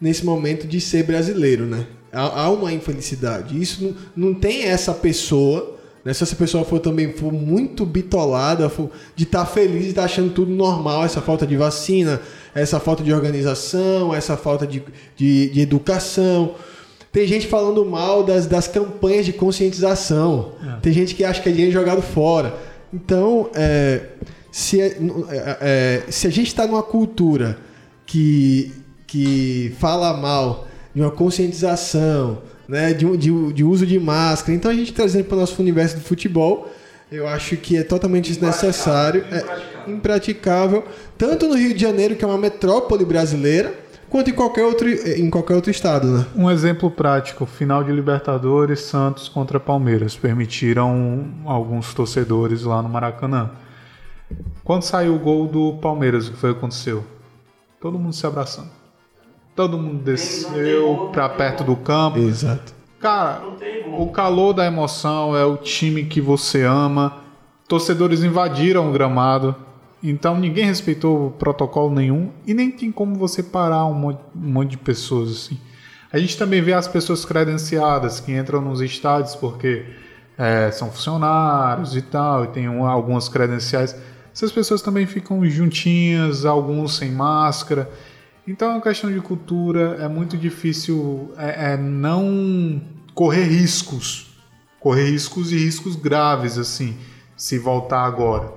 [0.00, 1.86] nesse momento de ser brasileiro, né?
[2.12, 3.60] Há, há uma infelicidade.
[3.60, 5.75] Isso não, não tem essa pessoa
[6.06, 6.14] né?
[6.14, 10.02] Se essa pessoa for também for muito bitolada, for, de estar tá feliz e estar
[10.02, 12.20] tá achando tudo normal, essa falta de vacina,
[12.54, 14.84] essa falta de organização, essa falta de,
[15.16, 16.54] de, de educação.
[17.10, 20.52] Tem gente falando mal das, das campanhas de conscientização.
[20.64, 20.80] É.
[20.80, 22.54] Tem gente que acha que é dinheiro jogado fora.
[22.94, 24.02] Então, é,
[24.52, 24.96] se, é,
[25.28, 27.58] é, é se a gente está numa cultura
[28.06, 28.72] que,
[29.08, 34.56] que fala mal de uma conscientização, né, de, de, de uso de máscara.
[34.56, 36.72] Então a gente trazendo para o nosso universo do futebol,
[37.12, 39.84] eu acho que é totalmente desnecessário, impraticável.
[39.86, 40.84] é impraticável,
[41.18, 43.74] tanto no Rio de Janeiro, que é uma metrópole brasileira,
[44.08, 46.06] quanto em qualquer outro, em qualquer outro estado.
[46.06, 46.26] Né?
[46.34, 50.16] Um exemplo prático: final de Libertadores, Santos contra Palmeiras.
[50.16, 53.50] Permitiram alguns torcedores lá no Maracanã.
[54.64, 57.04] Quando saiu o gol do Palmeiras, o que foi que aconteceu?
[57.82, 58.75] Todo mundo se abraçando.
[59.56, 62.18] Todo mundo desceu para perto do campo.
[62.18, 62.74] Exato.
[63.00, 63.42] Cara,
[63.98, 67.22] o calor da emoção é o time que você ama.
[67.66, 69.56] Torcedores invadiram o gramado.
[70.02, 74.70] Então ninguém respeitou protocolo nenhum e nem tem como você parar um monte, um monte
[74.72, 75.58] de pessoas assim.
[76.12, 79.86] A gente também vê as pessoas credenciadas que entram nos estádios porque
[80.36, 83.96] é, são funcionários e tal, e tem um, algumas credenciais.
[84.32, 87.90] Essas pessoas também ficam juntinhas, alguns sem máscara.
[88.46, 92.80] Então é uma questão de cultura, é muito difícil é, é não
[93.12, 94.38] correr riscos.
[94.78, 96.96] Correr riscos e riscos graves, assim,
[97.36, 98.52] se voltar agora.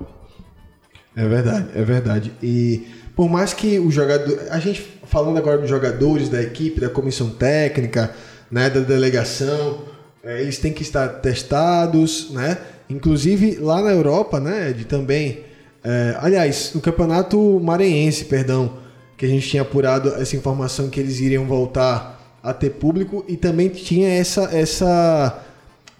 [1.16, 2.32] É verdade, é verdade.
[2.40, 4.38] E por mais que o jogador.
[4.50, 8.14] A gente falando agora dos jogadores, da equipe, da comissão técnica,
[8.48, 9.82] né, da delegação,
[10.22, 12.58] é, eles têm que estar testados, né?
[12.88, 15.40] Inclusive lá na Europa, né, de também.
[15.82, 18.78] É, aliás, no campeonato maranhense, perdão
[19.20, 23.36] que a gente tinha apurado essa informação que eles iriam voltar a ter público e
[23.36, 25.44] também tinha essa essa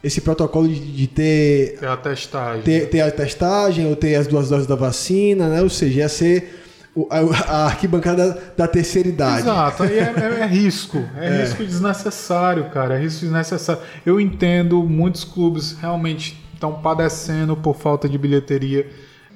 [0.02, 4.26] esse protocolo de, de ter ter a testagem ter, ter a testagem ou ter as
[4.26, 5.60] duas doses da vacina, né?
[5.60, 6.62] Ou seja, ia ser
[7.10, 9.42] a, a arquibancada da terceira idade.
[9.42, 13.82] Exato, aí é, é, é risco, é, é, risco desnecessário, cara, é risco desnecessário.
[14.06, 18.90] Eu entendo, muitos clubes realmente estão padecendo por falta de bilheteria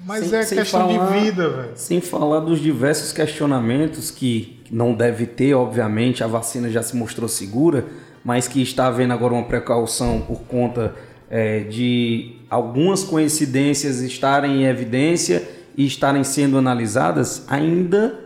[0.07, 1.73] mas sem, é sem questão falar, de vida, velho.
[1.75, 7.29] Sem falar dos diversos questionamentos que não deve ter, obviamente, a vacina já se mostrou
[7.29, 7.87] segura,
[8.25, 10.95] mas que está havendo agora uma precaução por conta
[11.31, 18.21] é, de algumas coincidências estarem em evidência e estarem sendo analisadas, ainda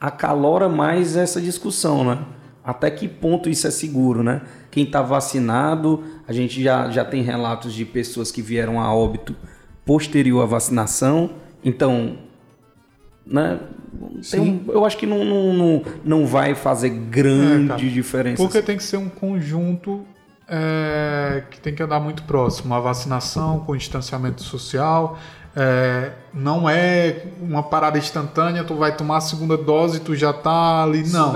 [0.00, 2.18] acalora mais essa discussão, né?
[2.64, 4.42] Até que ponto isso é seguro, né?
[4.70, 9.36] Quem está vacinado, a gente já, já tem relatos de pessoas que vieram a óbito
[9.84, 11.30] posterior à vacinação.
[11.64, 12.18] Então,
[13.26, 13.60] né?
[14.34, 18.42] Um, eu acho que não, não, não, não vai fazer grande é, diferença.
[18.42, 20.04] Porque tem que ser um conjunto
[20.48, 22.74] é, que tem que andar muito próximo.
[22.74, 25.18] A vacinação com distanciamento social.
[25.54, 30.82] É, não é uma parada instantânea, tu vai tomar a segunda dose, tu já tá
[30.82, 31.06] ali.
[31.08, 31.34] Não.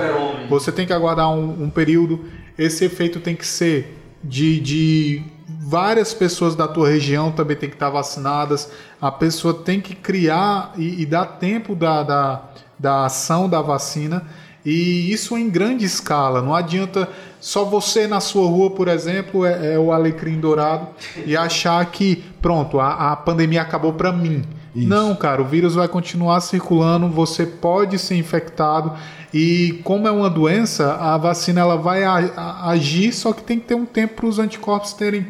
[0.49, 2.25] Você tem que aguardar um, um período.
[2.59, 7.77] Esse efeito tem que ser de, de várias pessoas da tua região também tem que
[7.77, 8.71] estar vacinadas.
[9.01, 12.43] A pessoa tem que criar e, e dar tempo da, da,
[12.79, 14.25] da ação da vacina.
[14.65, 16.43] E isso em grande escala.
[16.43, 17.09] Não adianta
[17.41, 20.89] só você na sua rua, por exemplo, é, é o alecrim dourado
[21.25, 24.45] e achar que, pronto, a, a pandemia acabou para mim.
[24.77, 24.89] Isso.
[24.89, 28.93] Não, cara, o vírus vai continuar circulando, você pode ser infectado
[29.33, 33.75] e como é uma doença, a vacina ela vai agir, só que tem que ter
[33.75, 35.27] um tempo para os anticorpos terem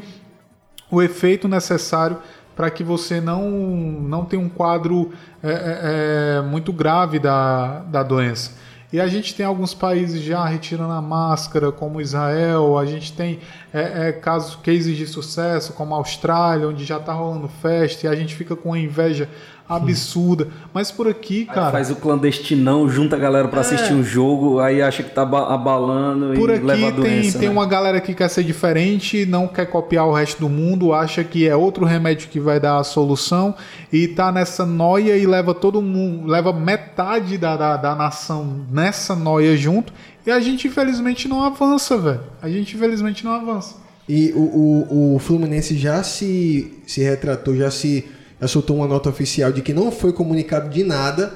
[0.91, 2.19] o efeito necessário
[2.57, 8.03] para que você não, não tenha um quadro é, é, é, muito grave da, da
[8.03, 8.53] doença.
[8.97, 13.41] E a gente tem alguns países já retirando a máscara, como Israel, a gente tem
[13.71, 18.09] é, é, casos, cases de sucesso, como a Austrália, onde já está rolando festa, e
[18.09, 19.29] a gente fica com a inveja
[19.69, 20.49] absurda.
[20.73, 21.71] Mas por aqui, cara.
[21.71, 23.61] Faz o clandestinão, junta a galera pra É.
[23.63, 27.01] assistir um jogo, aí acha que tá ba- abalando Por e aqui leva a tem,
[27.01, 27.39] doença.
[27.39, 27.55] tem né?
[27.55, 31.49] uma galera que quer ser diferente, não quer copiar o resto do mundo, acha que
[31.49, 33.55] é outro remédio que vai dar a solução
[33.93, 39.15] e tá nessa noia e leva todo mundo, leva metade da, da, da nação nessa
[39.15, 39.93] noia junto
[40.27, 42.21] e a gente infelizmente não avança, velho.
[42.43, 43.75] A gente infelizmente não avança.
[44.09, 48.05] E o, o, o Fluminense já se, se retratou, já se
[48.41, 51.33] já soltou uma nota oficial de que não foi comunicado de nada,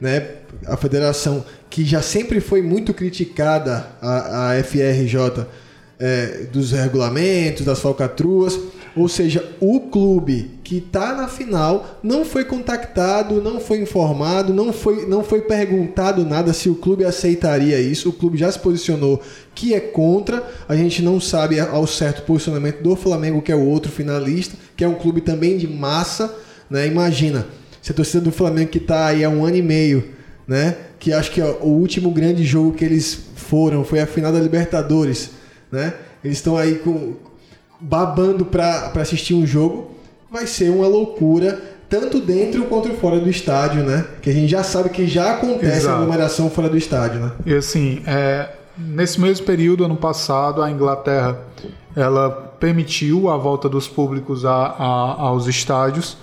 [0.00, 0.36] né?
[0.66, 5.46] A federação, que já sempre foi muito criticada, a, a FRJ,
[5.98, 8.58] é, dos regulamentos, das falcatruas,
[8.96, 14.72] ou seja, o clube que está na final não foi contactado, não foi informado, não
[14.72, 18.08] foi, não foi perguntado nada se o clube aceitaria isso.
[18.08, 19.20] O clube já se posicionou
[19.54, 20.42] que é contra.
[20.66, 24.56] A gente não sabe ao certo o posicionamento do Flamengo, que é o outro finalista,
[24.74, 26.34] que é um clube também de massa.
[26.70, 26.86] Né?
[26.86, 27.46] Imagina,
[27.82, 30.08] se a torcida do Flamengo que está aí há um ano e meio,
[30.48, 30.74] né?
[30.98, 34.40] que acho que ó, o último grande jogo que eles foram foi a final da
[34.40, 35.32] Libertadores.
[35.70, 35.92] Né?
[36.24, 37.16] Eles estão aí com,
[37.78, 39.92] babando para assistir um jogo,
[40.32, 44.06] vai ser uma loucura, tanto dentro quanto fora do estádio, né?
[44.22, 45.94] Que a gente já sabe que já acontece Exato.
[45.94, 47.32] a aglomeração fora do estádio, né?
[47.44, 51.38] E assim, é, nesse mesmo período, ano passado, a Inglaterra
[51.94, 56.16] ela permitiu a volta dos públicos a- a- aos estádios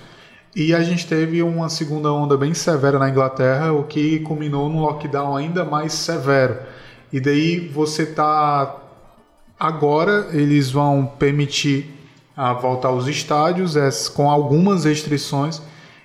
[0.56, 4.80] e a gente teve uma segunda onda bem severa na Inglaterra, o que culminou num
[4.80, 6.56] lockdown ainda mais severo.
[7.12, 8.76] E daí você tá
[9.58, 11.94] agora eles vão permitir
[12.36, 15.60] a volta aos estádios é, com algumas restrições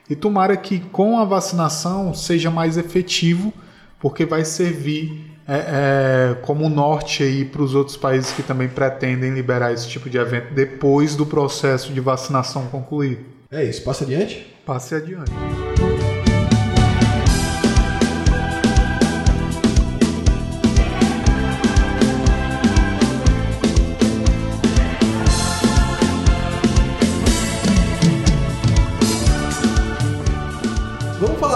[0.09, 3.53] e tomara que com a vacinação seja mais efetivo
[3.99, 9.33] porque vai servir é, é, como norte aí para os outros países que também pretendem
[9.33, 13.23] liberar esse tipo de evento depois do processo de vacinação concluído.
[13.51, 14.55] É isso, passa adiante.
[14.65, 15.31] Passe adiante.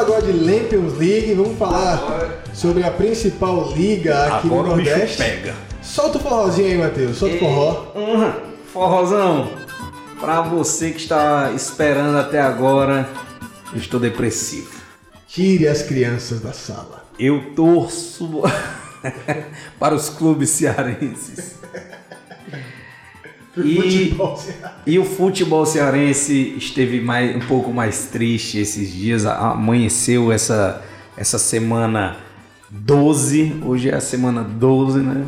[0.10, 4.90] Agora de Lampions League, vamos falar sobre a principal liga aqui Agora no o bicho
[4.90, 5.18] Nordeste.
[5.18, 5.54] pega.
[5.84, 7.92] Solta o forrozinho aí, Matheus, solta o forró.
[7.94, 8.34] Uhum.
[8.74, 9.52] Forrozão,
[10.20, 13.08] pra você que está esperando até agora,
[13.72, 14.72] eu estou depressivo.
[15.28, 17.06] Tire as crianças da sala.
[17.20, 18.42] Eu torço
[19.78, 21.60] para os clubes cearenses.
[23.66, 24.16] E,
[24.86, 29.26] e o futebol cearense esteve mais, um pouco mais triste esses dias.
[29.26, 30.84] Amanheceu essa,
[31.18, 32.18] essa semana
[32.70, 33.62] 12.
[33.66, 35.26] Hoje é a semana 12, né?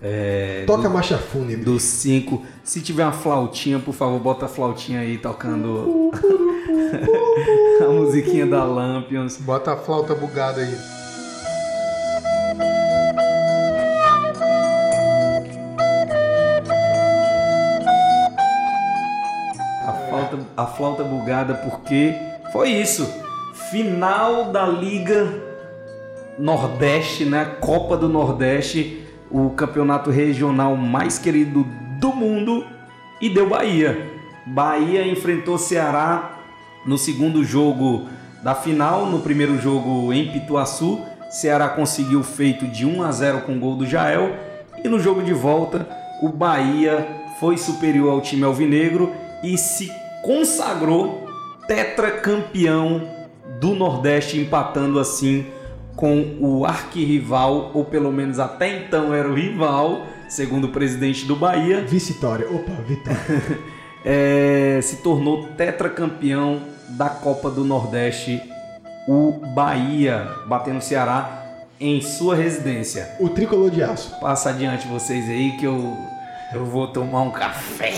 [0.00, 1.64] É, Toca a marcha fúnebre.
[1.64, 2.42] dos 5.
[2.62, 6.10] Se tiver uma flautinha, por favor, bota a flautinha aí tocando
[7.84, 9.38] a musiquinha da Lampions.
[9.38, 10.97] Bota a flauta bugada aí.
[20.78, 22.14] Flauta, bugada porque
[22.52, 23.12] foi isso.
[23.70, 25.28] Final da Liga
[26.38, 27.56] Nordeste, né?
[27.60, 31.66] Copa do Nordeste, o campeonato regional mais querido
[32.00, 32.64] do mundo
[33.20, 34.08] e deu Bahia.
[34.46, 36.38] Bahia enfrentou Ceará
[36.86, 38.06] no segundo jogo
[38.42, 41.00] da final, no primeiro jogo em Pituaçu.
[41.28, 44.32] Ceará conseguiu feito de 1 a 0 com o gol do Jael
[44.82, 45.86] e no jogo de volta
[46.22, 47.06] o Bahia
[47.40, 49.12] foi superior ao time alvinegro
[49.42, 49.92] e se
[50.28, 51.26] consagrou
[51.66, 53.08] tetracampeão
[53.58, 55.46] do Nordeste, empatando assim
[55.96, 61.34] com o arquirrival, ou pelo menos até então era o rival, segundo o presidente do
[61.34, 62.46] Bahia, Vitória.
[62.46, 63.18] Opa, vitória.
[64.04, 66.60] é, se tornou tetracampeão
[66.90, 68.38] da Copa do Nordeste,
[69.08, 73.16] o Bahia, batendo o Ceará em sua residência.
[73.18, 74.14] o tricolor de aço.
[74.20, 75.96] Passa adiante vocês aí que eu,
[76.52, 77.94] eu vou tomar um café.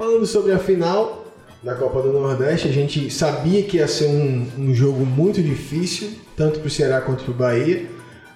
[0.00, 1.26] Falando sobre a final
[1.62, 6.12] da Copa do Nordeste, a gente sabia que ia ser um, um jogo muito difícil,
[6.34, 7.84] tanto para o Ceará quanto para o Bahia.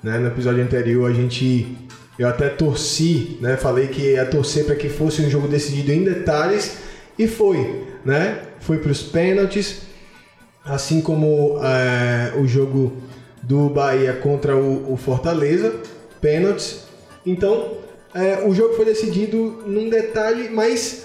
[0.03, 0.19] Né?
[0.19, 1.75] No episódio anterior, a gente
[2.19, 3.57] eu até torci, né?
[3.57, 6.77] falei que ia torcer para que fosse um jogo decidido em detalhes,
[7.19, 7.85] e foi.
[8.05, 8.43] Né?
[8.61, 9.85] Foi para os pênaltis,
[10.63, 12.93] assim como é, o jogo
[13.43, 15.77] do Bahia contra o, o Fortaleza,
[16.21, 16.85] pênaltis.
[17.25, 17.79] Então,
[18.15, 21.04] é, o jogo foi decidido num detalhe, mas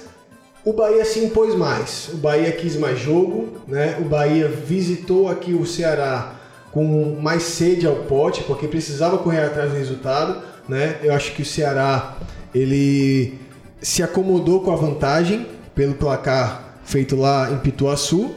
[0.64, 2.10] o Bahia se impôs mais.
[2.14, 3.98] O Bahia quis mais jogo, né?
[4.00, 6.36] O Bahia visitou aqui o Ceará
[6.72, 10.98] com mais sede ao pote, porque precisava correr atrás do resultado, né?
[11.02, 12.18] Eu acho que o Ceará
[12.54, 13.40] ele
[13.82, 18.36] se acomodou com a vantagem, pelo placar feito lá em Pituaçu.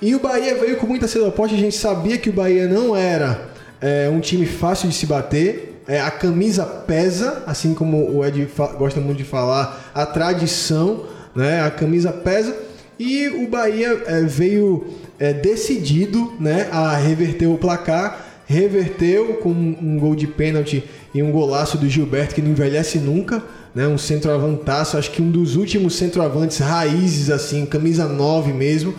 [0.00, 1.56] E o Bahia veio com muita sede oposta.
[1.56, 3.48] A gente sabia que o Bahia não era
[3.80, 5.80] é, um time fácil de se bater.
[5.88, 8.48] É, a camisa pesa, assim como o Ed
[8.78, 11.62] gosta muito de falar, a tradição, né?
[11.62, 12.56] A camisa pesa.
[12.98, 14.86] E o Bahia é, veio
[15.18, 18.28] é, decidido né, a reverter o placar.
[18.46, 23.42] Reverteu com um gol de pênalti e um golaço do Gilberto que não envelhece nunca
[23.74, 23.86] né?
[23.88, 28.94] Um centroavantaço, acho que um dos últimos centroavantes raízes, assim, camisa 9 mesmo,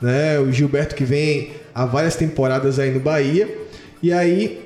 [0.00, 0.38] né?
[0.38, 3.48] O Gilberto que vem há várias temporadas aí no Bahia.
[4.02, 4.60] E aí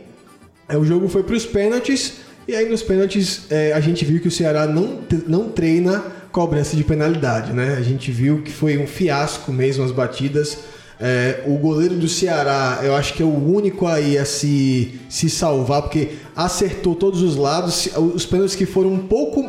[0.68, 2.14] é, o jogo foi para os pênaltis.
[2.48, 6.02] E aí nos pênaltis é, a gente viu que o Ceará não, não treina
[6.32, 7.76] cobrança de penalidade, né?
[7.78, 10.58] A gente viu que foi um fiasco mesmo as batidas.
[11.00, 15.30] É, o goleiro do Ceará, eu acho que é o único aí a se, se
[15.30, 17.88] salvar, porque acertou todos os lados.
[17.96, 19.48] Os pênaltis que foram um pouco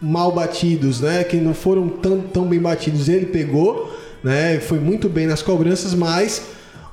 [0.00, 1.22] mal batidos, né?
[1.24, 4.58] Que não foram tão, tão bem batidos, ele pegou, né?
[4.58, 6.42] Foi muito bem nas cobranças, mas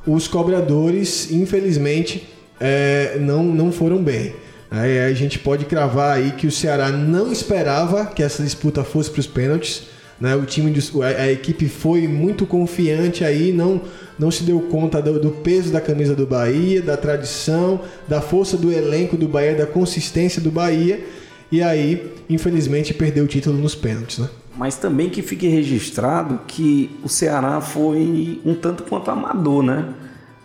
[0.06, 4.34] os cobradores, infelizmente, é, não, não foram bem.
[4.72, 9.10] Aí a gente pode cravar aí que o Ceará não esperava que essa disputa fosse
[9.10, 9.88] para os pênaltis.
[10.20, 10.36] Né?
[10.36, 13.82] O time, a, a, equipe foi muito confiante aí, não,
[14.18, 18.58] não se deu conta do, do, peso da camisa do Bahia, da tradição, da força
[18.58, 21.04] do elenco do Bahia, da consistência do Bahia.
[21.52, 24.30] E aí, infelizmente, perdeu o título nos pênaltis, né?
[24.56, 29.86] Mas também que fique registrado que o Ceará foi um tanto quanto amador, né?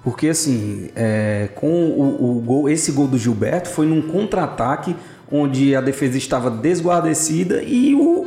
[0.04, 4.94] Porque assim, é, com o, o gol, esse gol do Gilberto foi num contra-ataque
[5.32, 8.26] onde a defesa estava desguarnecida e o,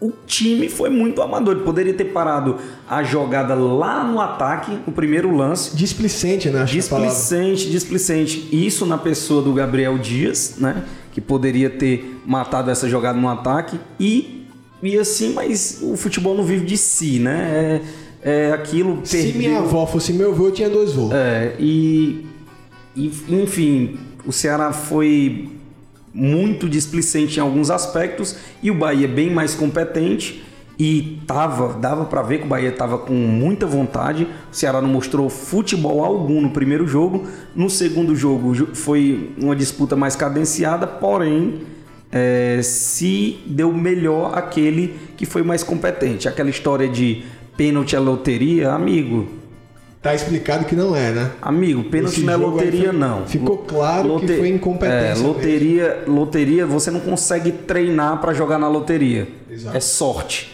[0.00, 1.56] o time foi muito amador.
[1.56, 2.58] Ele poderia ter parado
[2.88, 5.76] a jogada lá no ataque, o primeiro lance.
[5.76, 6.62] Displicente, né?
[6.62, 8.48] Acho displicente, displicente.
[8.52, 10.84] Isso na pessoa do Gabriel Dias, né?
[11.12, 13.78] Que poderia ter matado essa jogada no ataque.
[13.98, 14.46] E,
[14.80, 17.50] e assim, mas o futebol não vive de si, né?
[17.52, 17.80] É,
[18.22, 19.00] é aquilo.
[19.04, 19.38] Se perdeu.
[19.38, 21.12] minha avó fosse meu avô, eu tinha dois voos.
[21.12, 22.24] É, e,
[22.96, 23.12] e.
[23.28, 25.48] Enfim, o Ceará foi
[26.14, 30.44] muito displicente em alguns aspectos e o Bahia bem mais competente
[30.78, 34.26] e tava, dava para ver que o Bahia estava com muita vontade.
[34.50, 37.26] O Ceará não mostrou futebol algum no primeiro jogo.
[37.54, 41.60] No segundo jogo foi uma disputa mais cadenciada, porém
[42.10, 46.28] é, se deu melhor aquele que foi mais competente.
[46.28, 47.22] Aquela história de
[47.56, 49.42] pênalti à loteria, amigo,
[50.02, 51.30] Tá explicado que não é, né?
[51.40, 53.24] Amigo, pênalti não é loteria, foi, não.
[53.24, 54.26] Ficou claro Lote...
[54.26, 55.22] que foi incompetência.
[55.22, 56.14] É, loteria, mesmo.
[56.14, 59.28] loteria, você não consegue treinar para jogar na loteria.
[59.48, 59.76] Exato.
[59.76, 60.52] É sorte.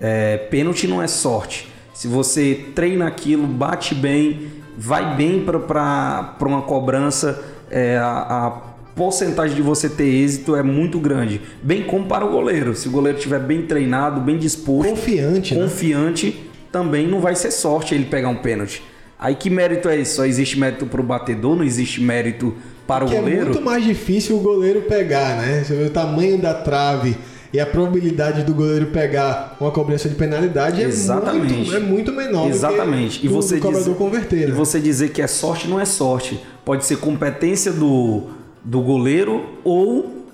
[0.00, 1.68] É, pênalti não é sorte.
[1.92, 8.50] Se você treina aquilo, bate bem, vai bem para uma cobrança, é, a, a
[8.96, 11.42] porcentagem de você ter êxito é muito grande.
[11.62, 12.74] Bem como para o goleiro.
[12.74, 15.62] Se o goleiro estiver bem treinado, bem disposto, confiante, né?
[15.62, 16.50] confiante né?
[16.72, 18.82] também não vai ser sorte ele pegar um pênalti.
[19.18, 20.14] Aí que mérito é esse?
[20.14, 22.54] Só existe mérito para o batedor, não existe mérito
[22.86, 23.42] para o goleiro?
[23.42, 25.62] É muito mais difícil o goleiro pegar, né?
[25.62, 27.16] Você vê o tamanho da trave
[27.52, 31.52] e a probabilidade do goleiro pegar uma cobrança de penalidade Exatamente.
[31.52, 33.24] é muito, é muito menor Exatamente.
[33.24, 34.40] e você cobrador diz, converter.
[34.40, 34.48] Né?
[34.48, 36.40] E você dizer que é sorte não é sorte.
[36.64, 38.24] Pode ser competência do,
[38.66, 40.26] do goleiro ou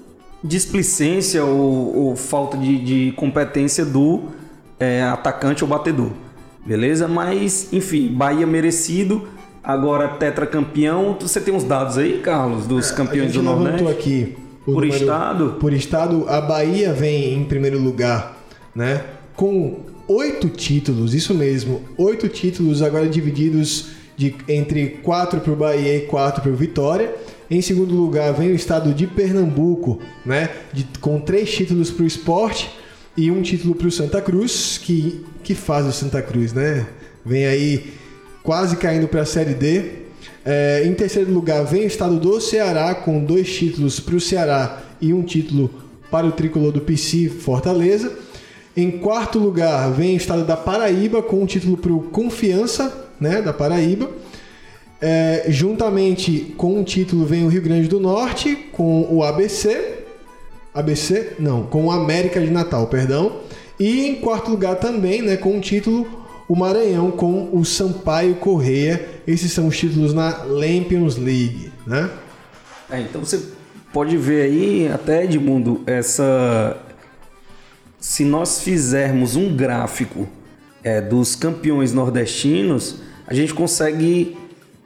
[0.43, 4.25] displicência ou, ou falta de, de competência do
[4.81, 6.11] é, atacante ou batedor
[6.65, 7.09] beleza?
[7.09, 9.29] Mas, enfim, Bahia merecido,
[9.63, 11.17] agora tetracampeão.
[11.21, 13.89] Você tem uns dados aí, Carlos, dos é, campeões do Nordeste?
[13.89, 14.37] aqui.
[14.65, 15.57] Por número, estado?
[15.59, 18.39] Por estado, a Bahia vem em primeiro lugar,
[18.75, 19.03] né?
[19.35, 25.97] Com oito títulos, isso mesmo, oito títulos agora divididos de, entre quatro para o Bahia
[25.97, 27.13] e quatro para o Vitória.
[27.53, 30.49] Em segundo lugar vem o estado de Pernambuco, né?
[30.73, 32.71] De, com três títulos para o esporte
[33.15, 36.87] e um título para o Santa Cruz, que, que faz o Santa Cruz, né?
[37.23, 37.93] Vem aí
[38.43, 39.85] quase caindo para a Série D.
[40.47, 44.83] É, em terceiro lugar vem o estado do Ceará, com dois títulos para o Ceará
[44.99, 45.69] e um título
[46.11, 48.17] para o tricolor do PC Fortaleza.
[48.75, 53.43] Em quarto lugar vem o estado da Paraíba, com um título para o Confiança, né,
[53.43, 54.09] da Paraíba.
[55.03, 60.05] É, juntamente com um título vem o Rio Grande do Norte, com o ABC.
[60.73, 61.35] ABC?
[61.39, 63.41] Não, com o América de Natal, perdão.
[63.79, 66.23] E em quarto lugar também, né, com o título
[66.53, 69.09] o Maranhão com o Sampaio Correia.
[69.27, 72.11] Esses são os títulos na Lampions League, né?
[72.91, 73.43] É, então você
[73.91, 76.77] pode ver aí, até Edmundo, essa.
[77.99, 80.29] Se nós fizermos um gráfico
[80.85, 82.97] é, dos campeões nordestinos,
[83.27, 84.37] a gente consegue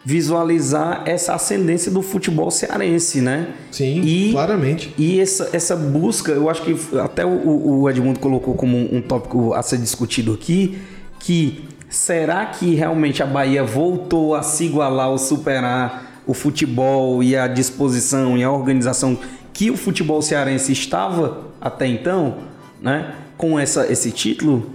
[0.07, 3.49] visualizar essa ascendência do futebol cearense, né?
[3.73, 4.95] Sim, e, claramente.
[4.97, 9.53] E essa, essa busca, eu acho que até o, o Edmundo colocou como um tópico
[9.53, 10.79] a ser discutido aqui,
[11.19, 17.37] que será que realmente a Bahia voltou a se igualar ou superar o futebol e
[17.37, 19.19] a disposição e a organização
[19.53, 22.37] que o futebol cearense estava até então,
[22.81, 23.13] né?
[23.37, 24.71] Com essa, esse título?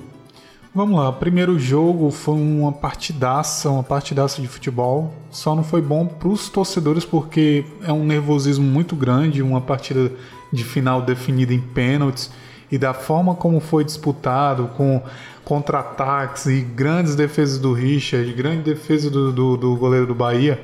[0.73, 5.13] Vamos lá, primeiro jogo foi uma partidaça, uma partidaça de futebol.
[5.29, 10.09] Só não foi bom para os torcedores porque é um nervosismo muito grande, uma partida
[10.49, 12.31] de final definida em pênaltis
[12.71, 15.03] e da forma como foi disputado, com
[15.43, 20.63] contra-ataques e grandes defesas do Richard, grande defesa do, do, do goleiro do Bahia.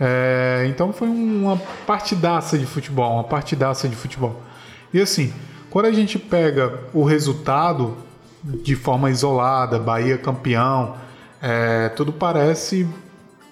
[0.00, 4.40] É, então foi uma partidaça de futebol, uma partidaça de futebol.
[4.94, 5.30] E assim,
[5.68, 7.98] quando a gente pega o resultado
[8.42, 10.96] de forma isolada, Bahia campeão,
[11.40, 12.86] é, tudo parece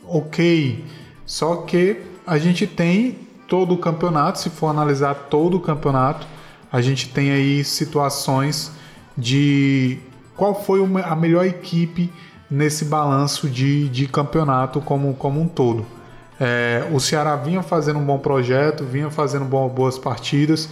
[0.06, 0.84] ok.
[1.24, 6.26] Só que a gente tem todo o campeonato, se for analisar todo o campeonato,
[6.72, 8.72] a gente tem aí situações
[9.16, 9.98] de
[10.36, 12.12] qual foi a melhor equipe
[12.50, 15.86] nesse balanço de, de campeonato como, como um todo.
[16.38, 20.70] É, o Ceará vinha fazendo um bom projeto, vinha fazendo boas partidas,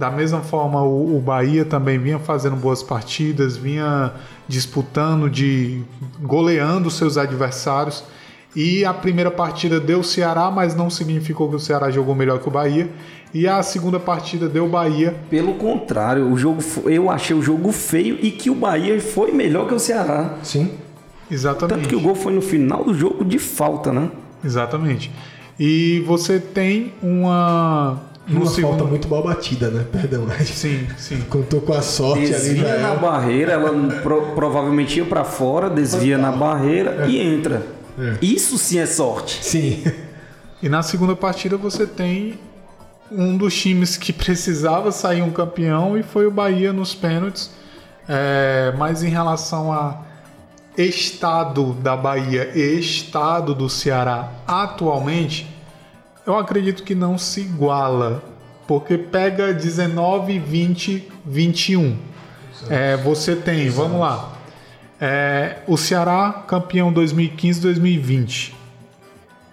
[0.00, 4.14] da mesma forma, o, o Bahia também vinha fazendo boas partidas, vinha
[4.48, 5.82] disputando, de
[6.22, 8.02] goleando seus adversários.
[8.56, 12.38] E a primeira partida deu o Ceará, mas não significou que o Ceará jogou melhor
[12.38, 12.88] que o Bahia.
[13.34, 15.14] E a segunda partida deu o Bahia.
[15.28, 19.68] Pelo contrário, o jogo eu achei o jogo feio e que o Bahia foi melhor
[19.68, 20.38] que o Ceará.
[20.42, 20.70] Sim.
[21.30, 21.74] Exatamente.
[21.74, 24.10] Tanto que o gol foi no final do jogo de falta, né?
[24.42, 25.12] Exatamente.
[25.58, 28.00] E você tem uma
[28.36, 28.70] uma segundo...
[28.70, 29.84] falta muito mal batida, né?
[29.90, 30.26] Perdão.
[30.44, 31.20] Sim, sim.
[31.28, 32.54] Contou com a sorte desvia ali.
[32.54, 33.72] Desvia na barreira, ela
[34.02, 37.08] pro, provavelmente ia para fora, desvia na barreira é.
[37.08, 37.66] e entra.
[37.98, 38.18] É.
[38.22, 39.44] Isso sim é sorte.
[39.44, 39.84] Sim.
[40.62, 42.38] E na segunda partida você tem
[43.10, 47.50] um dos times que precisava sair um campeão e foi o Bahia nos pênaltis.
[48.08, 50.02] É, mas em relação a
[50.76, 55.46] estado da Bahia e estado do Ceará atualmente,
[56.26, 58.22] eu acredito que não se iguala,
[58.66, 61.96] porque pega 19, 20, 21.
[62.68, 63.82] É, você tem, Exato.
[63.82, 64.32] vamos lá,
[65.00, 68.54] é, o Ceará campeão 2015, 2020.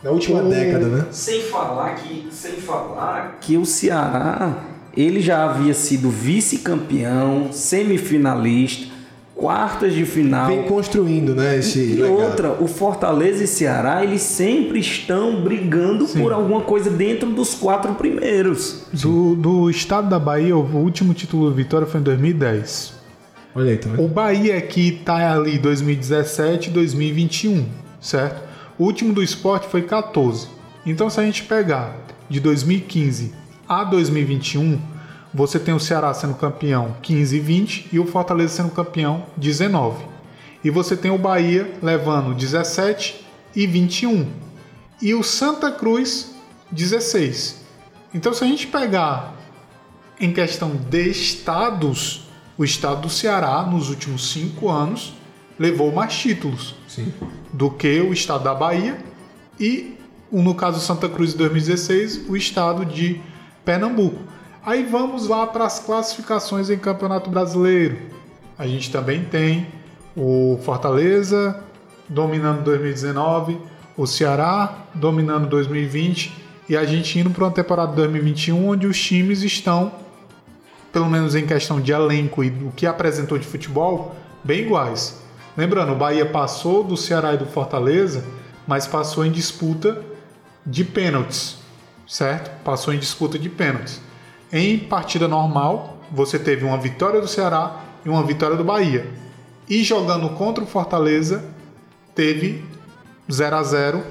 [0.04, 1.06] Na última o, década, né?
[1.12, 4.64] Sem falar que, sem falar que o Ceará
[4.96, 8.97] ele já havia sido vice-campeão, semifinalista
[9.38, 10.48] quartas de final.
[10.48, 11.58] Vem construindo, né?
[11.58, 12.20] Esse e legado.
[12.20, 16.22] outra, o Fortaleza e Ceará, eles sempre estão brigando Sim.
[16.22, 18.84] por alguma coisa dentro dos quatro primeiros.
[18.92, 22.94] Do, do estado da Bahia, o último título de vitória foi em 2010.
[23.56, 24.04] Olha aí, também.
[24.04, 27.66] O Bahia aqui tá ali 2017 2021,
[28.02, 28.44] certo?
[28.78, 30.48] O último do esporte foi 14.
[30.86, 31.96] Então, se a gente pegar
[32.30, 33.34] de 2015
[33.68, 34.80] a 2021
[35.34, 40.06] você tem o Ceará sendo campeão 15 e 20 e o Fortaleza sendo campeão 19.
[40.64, 43.26] E você tem o Bahia levando 17
[43.56, 44.28] e 21.
[45.02, 46.36] E o Santa Cruz
[46.72, 47.66] 16.
[48.14, 49.36] Então se a gente pegar
[50.20, 55.14] em questão de estados, o estado do Ceará nos últimos cinco anos
[55.60, 57.14] levou mais títulos Sim.
[57.54, 58.98] do que o estado da Bahia
[59.60, 59.96] e,
[60.32, 63.22] no caso Santa Cruz em 2016, o estado de
[63.66, 64.22] Pernambuco.
[64.68, 68.00] Aí vamos lá para as classificações em Campeonato Brasileiro.
[68.60, 69.66] A gente também tem
[70.14, 71.64] o Fortaleza
[72.10, 73.58] dominando 2019,
[73.96, 76.34] o Ceará dominando 2020
[76.68, 79.90] e a gente indo para uma temporada 2021 onde os times estão,
[80.92, 85.22] pelo menos em questão de elenco e do que apresentou de futebol, bem iguais.
[85.56, 88.22] Lembrando, o Bahia passou do Ceará e do Fortaleza,
[88.68, 90.04] mas passou em disputa
[90.66, 91.56] de pênaltis,
[92.06, 92.52] certo?
[92.66, 94.06] Passou em disputa de pênaltis.
[94.52, 99.10] Em partida normal, você teve uma vitória do Ceará e uma vitória do Bahia.
[99.70, 101.44] E jogando contra o Fortaleza,
[102.16, 102.64] teve
[103.30, 104.04] 0 a 0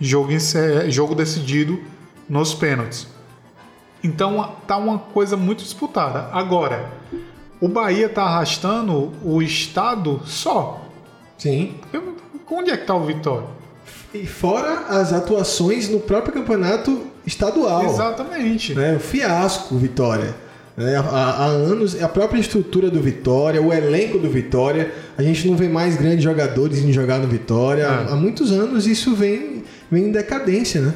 [0.00, 0.30] jogo,
[0.88, 1.82] jogo decidido
[2.28, 3.06] nos pênaltis.
[4.04, 6.28] Então tá uma coisa muito disputada.
[6.32, 6.92] Agora,
[7.60, 10.82] o Bahia tá arrastando o estado só.
[11.36, 11.74] Sim.
[12.50, 13.48] Onde é que tá o Vitória?
[14.14, 17.84] E fora as atuações no próprio campeonato estadual.
[17.84, 18.74] Exatamente.
[18.74, 18.96] Né?
[18.96, 20.34] O fiasco, Vitória.
[20.76, 20.96] Né?
[20.96, 25.56] Há, há, anos, a própria estrutura do Vitória, o elenco do Vitória, a gente não
[25.56, 27.82] vê mais grandes jogadores em jogar no Vitória.
[27.82, 28.12] É.
[28.12, 30.94] Há muitos anos isso vem, vem em decadência, né?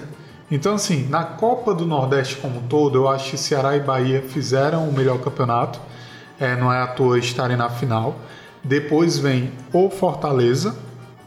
[0.51, 4.23] Então, assim, na Copa do Nordeste como um todo, eu acho que Ceará e Bahia
[4.27, 5.81] fizeram o melhor campeonato.
[6.39, 8.19] É, não é à toa estarem na final.
[8.63, 10.75] Depois vem o Fortaleza,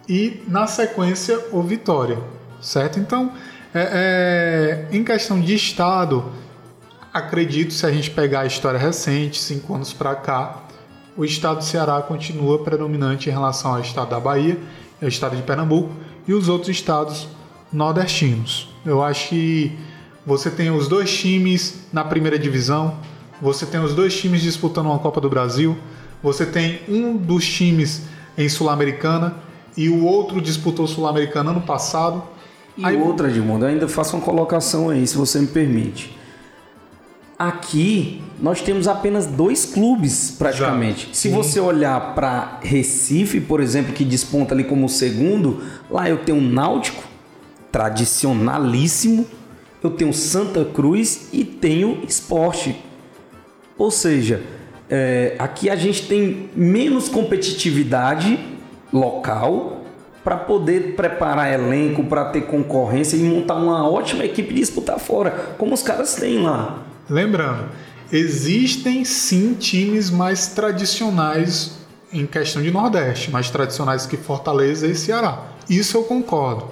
[0.07, 2.17] e na sequência o Vitória,
[2.61, 2.99] certo?
[2.99, 3.31] Então,
[3.75, 6.31] é, é, em questão de estado,
[7.13, 10.63] acredito se a gente pegar a história recente, cinco anos para cá,
[11.17, 14.57] o estado do Ceará continua predominante em relação ao estado da Bahia,
[15.01, 15.91] ao estado de Pernambuco
[16.25, 17.27] e os outros estados
[17.71, 18.69] nordestinos.
[18.85, 19.77] Eu acho que
[20.25, 22.97] você tem os dois times na primeira divisão,
[23.41, 25.77] você tem os dois times disputando uma Copa do Brasil,
[26.23, 28.03] você tem um dos times
[28.37, 29.35] em Sul-Americana
[29.75, 32.34] e o outro disputou Sul-Americana ano passado.
[32.77, 32.97] E aí...
[32.97, 36.17] outra, Edmundo, eu ainda faço uma colocação aí, se você me permite.
[37.37, 41.07] Aqui nós temos apenas dois clubes praticamente.
[41.07, 41.13] Já.
[41.13, 41.35] Se Sim.
[41.35, 46.41] você olhar para Recife, por exemplo, que desponta ali como segundo, lá eu tenho o
[46.41, 47.03] Náutico,
[47.71, 49.25] tradicionalíssimo,
[49.83, 52.75] eu tenho Santa Cruz e tenho Esporte.
[53.77, 54.41] Ou seja,
[54.89, 58.39] é, aqui a gente tem menos competitividade
[58.93, 59.74] local
[60.25, 65.53] para poder preparar elenco, para ter concorrência e montar uma ótima equipe de disputar fora,
[65.55, 66.83] como os caras têm lá.
[67.07, 67.69] Lembrando,
[68.11, 71.77] existem sim times mais tradicionais
[72.11, 75.43] em questão de Nordeste, mais tradicionais que Fortaleza e Ceará.
[75.69, 76.69] Isso eu concordo.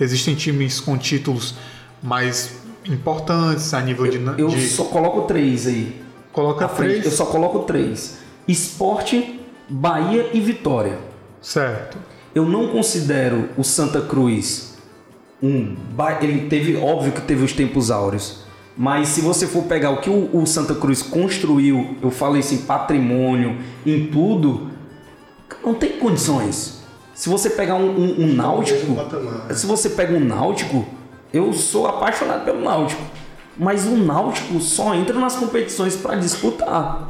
[0.00, 1.54] Existem times com títulos
[2.02, 4.18] mais importantes a nível de.
[4.36, 4.66] Eu, de...
[4.66, 6.02] só coloco três aí.
[6.32, 7.04] Coloca três.
[7.04, 10.98] Eu só coloco três: Esporte, Bahia e Vitória.
[11.40, 11.96] Certo.
[12.36, 14.76] Eu não considero o Santa Cruz
[15.42, 15.74] um.
[16.22, 20.10] Ele teve, óbvio que teve os tempos áureos mas se você for pegar o que
[20.10, 23.56] o, o Santa Cruz construiu, eu falo isso em patrimônio,
[23.86, 24.68] em tudo,
[25.64, 26.82] não tem condições.
[27.14, 28.94] Se você pegar um, um, um náutico,
[29.54, 30.84] se você pega um náutico,
[31.32, 33.02] eu sou apaixonado pelo náutico.
[33.56, 37.08] Mas o náutico só entra nas competições para disputar.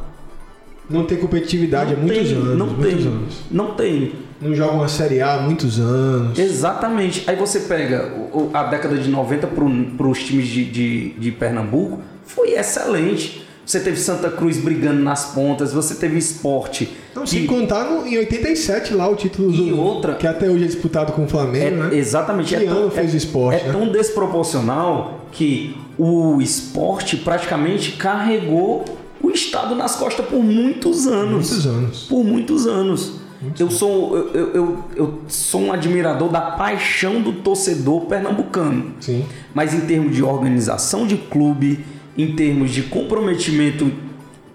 [0.89, 2.57] Não tem competitividade não há muitos tem, anos.
[2.57, 3.07] Não muitos tem.
[3.07, 3.35] Anos.
[3.51, 4.13] Não tem.
[4.39, 6.37] Não joga uma Série A há muitos anos.
[6.37, 7.23] Exatamente.
[7.27, 8.11] Aí você pega
[8.53, 13.47] a década de 90 para os times de, de, de Pernambuco, foi excelente.
[13.65, 16.89] Você teve Santa Cruz brigando nas pontas, você teve esporte.
[17.11, 17.31] Então, que...
[17.31, 20.67] sem contar no, em 87 lá o título e do, outra, que até hoje é
[20.67, 21.97] disputado com o Flamengo, é, né?
[21.97, 22.55] Exatamente.
[22.55, 23.61] Que é ano tão, fez é, esporte.
[23.61, 23.73] É né?
[23.73, 28.85] tão desproporcional que o esporte praticamente carregou
[29.21, 31.49] o Estado nas costas por muitos anos.
[31.49, 32.03] Muitos anos.
[32.03, 33.13] Por muitos anos.
[33.41, 38.93] Muito eu sou, eu, eu, eu, sou um admirador da paixão do torcedor pernambucano.
[38.99, 39.25] Sim.
[39.53, 41.85] Mas em termos de organização de clube,
[42.17, 43.91] em termos de comprometimento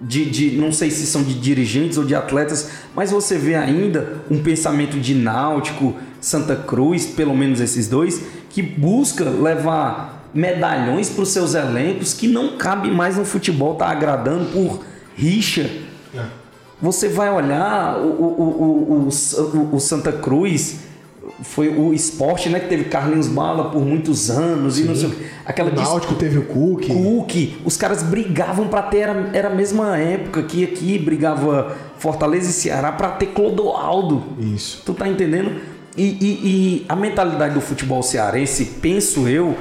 [0.01, 4.23] de, de, não sei se são de dirigentes ou de atletas, mas você vê ainda
[4.29, 8.21] um pensamento de Náutico, Santa Cruz, pelo menos esses dois,
[8.51, 13.87] que busca levar medalhões para os seus elencos que não cabe mais no futebol, tá
[13.87, 15.71] agradando por rixa.
[16.83, 20.81] Você vai olhar o, o, o, o, o Santa Cruz,
[21.43, 22.59] foi o esporte, né?
[22.59, 24.83] Que teve Carlinhos Bala por muitos anos Sim.
[24.83, 25.11] e não sei
[25.47, 26.87] aquela o Náutico teve o Cook.
[26.89, 32.51] Cook, os caras brigavam para ter era, era a mesma época que aqui brigava Fortaleza
[32.51, 34.25] e Ceará para ter Clodoaldo.
[34.39, 34.83] Isso.
[34.85, 35.61] Tu tá entendendo?
[35.97, 36.27] E, e,
[36.83, 39.57] e a mentalidade do futebol cearense, penso eu,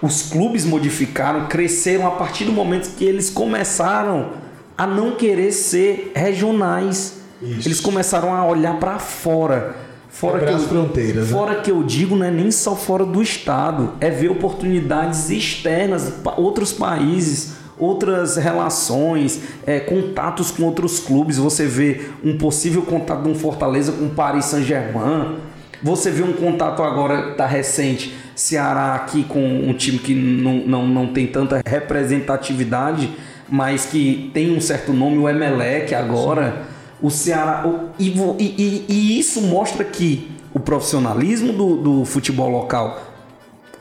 [0.00, 4.39] os clubes modificaram, cresceram a partir do momento que eles começaram
[4.80, 7.20] a não querer ser regionais.
[7.42, 7.68] Isso.
[7.68, 9.76] Eles começaram a olhar para fora.
[10.08, 11.36] Fora que, eu, fronteiras, né?
[11.36, 11.60] fora né?
[11.60, 16.72] que eu digo, não é nem só fora do estado, é ver oportunidades externas, outros
[16.72, 21.36] países, outras relações, é, contatos com outros clubes.
[21.36, 25.36] Você vê um possível contato de um Fortaleza com Paris Saint-Germain.
[25.82, 30.86] Você vê um contato agora da recente Ceará aqui com um time que não, não,
[30.86, 33.10] não tem tanta representatividade
[33.50, 37.06] mas que tem um certo nome, o Emelec agora, Sim.
[37.06, 37.66] o Ceará.
[37.66, 43.02] O, e, e, e, isso mostra que o profissionalismo do, do futebol local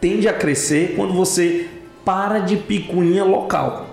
[0.02, 1.68] tende a crescer quando você
[2.04, 3.88] para de picuinha local.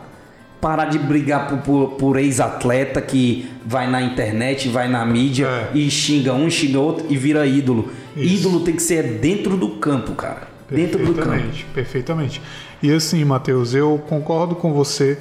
[0.58, 5.70] Parar de brigar por, por, por ex-atleta que vai na internet, vai na mídia é.
[5.74, 7.90] e xinga um, xinga outro e vira ídolo.
[8.16, 8.36] Isso.
[8.36, 10.48] Ídolo tem que ser dentro do campo, cara.
[10.70, 11.44] Dentro do campo.
[11.74, 12.40] Perfeitamente.
[12.82, 15.18] E assim, Matheus, eu concordo com você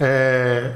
[0.00, 0.72] é,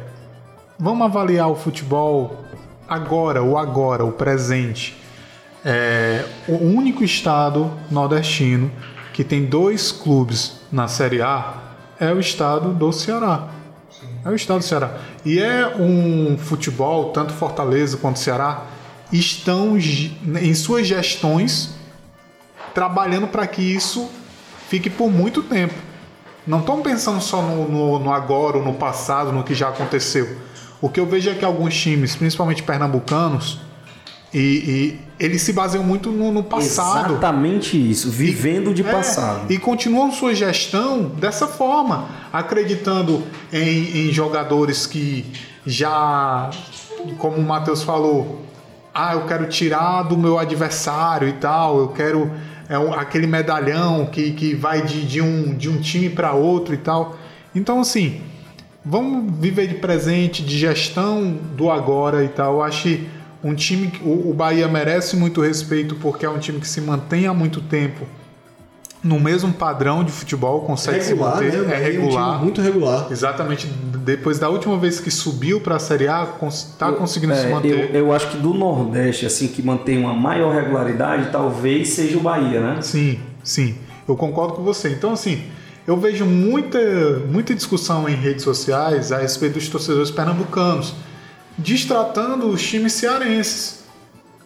[0.79, 2.45] vamos avaliar o futebol
[2.89, 4.97] agora, o agora, o presente.
[5.65, 8.71] É, o único estado nordestino
[9.13, 11.55] que tem dois clubes na Série A
[11.99, 13.49] é o estado do Ceará.
[14.25, 14.99] É o estado do Ceará.
[15.25, 18.67] E é um futebol, tanto Fortaleza quanto Ceará,
[19.13, 21.75] estão em suas gestões
[22.75, 24.09] trabalhando para que isso
[24.69, 25.88] fique por muito tempo
[26.49, 30.37] não estão pensando só no, no, no, agora ou no passado, no que já aconteceu.
[30.81, 33.61] O que eu vejo é que alguns times, principalmente pernambucanos,
[34.35, 37.13] E, e eles se baseiam muito no, no passado.
[37.13, 39.51] Exatamente isso, vivendo de É, passado.
[39.51, 45.25] E continuam sua gestão dessa forma, acreditando em, em jogadores que
[45.67, 46.51] já,
[47.17, 48.43] como o Matheus falou,
[48.93, 52.31] ah, eu quero tirar do meu adversário e tal, eu quero
[52.69, 56.75] é, um- aquele medalhão que, que vai de, de, um, de um time para outro
[56.75, 57.17] e tal.
[57.55, 58.21] Então, assim,
[58.85, 62.55] vamos viver de presente, de gestão do agora e tal.
[62.55, 62.99] Eu acho
[63.43, 67.27] um time, o, o Bahia merece muito respeito porque é um time que se mantém
[67.27, 68.07] há muito tempo
[69.03, 71.51] no mesmo padrão de futebol, consegue regular, se né?
[71.51, 72.43] manter, O é um time regular.
[72.43, 73.07] muito regular.
[73.11, 77.49] Exatamente, depois da última vez que subiu para a Série A, está conseguindo se É,
[77.51, 77.95] manter.
[77.95, 82.21] eu, eu acho que do Nordeste, assim, que mantém uma maior regularidade, talvez seja o
[82.21, 82.83] Bahia, né?
[82.83, 83.77] Sim, sim,
[84.09, 84.89] eu concordo com você.
[84.91, 85.45] Então, assim,
[85.87, 86.79] eu vejo muita,
[87.31, 90.93] muita discussão em redes sociais a respeito dos torcedores pernambucanos,
[91.57, 93.78] distratando os times cearenses.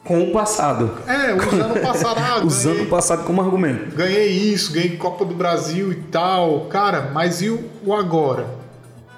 [0.05, 0.91] Com o passado.
[1.07, 2.19] É, usando o passado.
[2.21, 3.95] ah, Usando ganhei- o passado como argumento.
[3.95, 6.63] ganhei isso, ganhei Copa do Brasil e tal.
[6.67, 8.47] Cara, mas e o, o agora?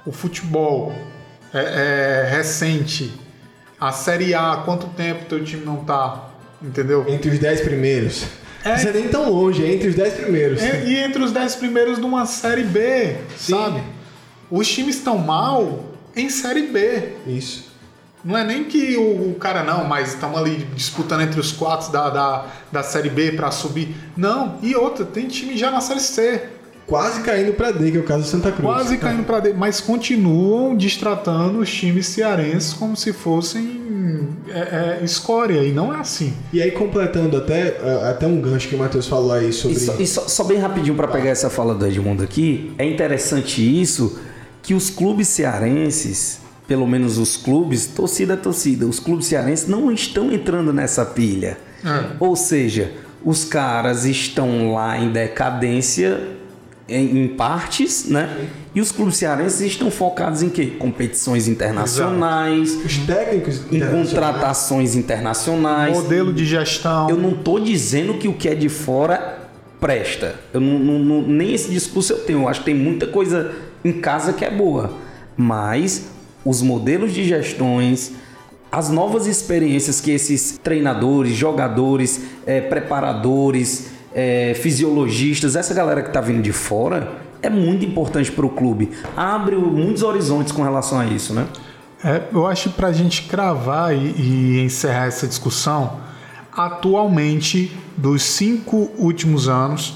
[0.06, 0.92] O futebol
[1.52, 3.12] é, é recente.
[3.80, 6.30] A Série A, quanto tempo teu time não tá?
[6.62, 7.04] Entendeu?
[7.08, 8.24] Entre os 10 primeiros.
[8.64, 8.82] É.
[8.82, 10.62] Não é nem tão longe, é entre os 10 primeiros.
[10.62, 13.82] E, e entre os 10 primeiros de uma Série B, sabe?
[14.50, 15.84] Os times estão mal
[16.16, 17.12] em Série B.
[17.26, 17.73] Isso.
[18.24, 21.92] Não é nem que o, o cara não, mas estamos ali disputando entre os quatro
[21.92, 23.94] da, da, da Série B para subir.
[24.16, 26.42] Não, e outra, tem time já na Série C.
[26.86, 28.62] Quase caindo pra D, que é o caso do Santa Cruz.
[28.62, 33.82] Quase caindo para dentro, mas continuam distratando os times cearenses como se fossem
[34.50, 36.34] é, é, escória, e não é assim.
[36.52, 39.78] E aí, completando até, eh, até um gancho que o Matheus falou aí sobre.
[39.78, 42.84] E, só, e só- só bem rapidinho para pegar essa fala do Edmundo aqui, é
[42.84, 44.18] interessante isso
[44.62, 49.90] que os clubes cearenses, pelo menos os clubes, torcida é torcida, os clubes cearenses não
[49.92, 51.58] estão entrando nessa pilha.
[52.18, 52.92] Ou seja,
[53.22, 56.20] os caras estão lá em decadência
[56.88, 58.48] em, em partes, né?
[58.74, 60.66] E os clubes cearenses estão focados em quê?
[60.78, 63.60] Competições internacionais, Os técnicos.
[63.70, 65.94] em internacionais- contratações internacionais.
[65.96, 67.08] Modelo de gestão.
[67.08, 69.38] Eu não tô dizendo que o que é de fora
[69.80, 70.36] presta.
[70.52, 72.40] Eu não, não- não- nem esse discurso eu tenho.
[72.42, 73.52] Eu acho que tem muita coisa
[73.84, 74.94] em casa que é boa.
[75.36, 76.06] Mas
[76.44, 78.12] os modelos de gestões,
[78.70, 86.20] as novas experiências que esses treinadores, jogadores, eh, preparadores, eh, fisiologistas, essa galera que tá
[86.20, 88.90] vindo de fora, é muito importante para o clube.
[89.16, 91.46] Abre muitos horizontes com relação a isso, né?
[92.02, 96.00] É, eu acho que para a gente cravar e, e encerrar essa discussão,
[96.52, 99.94] atualmente, dos cinco últimos anos,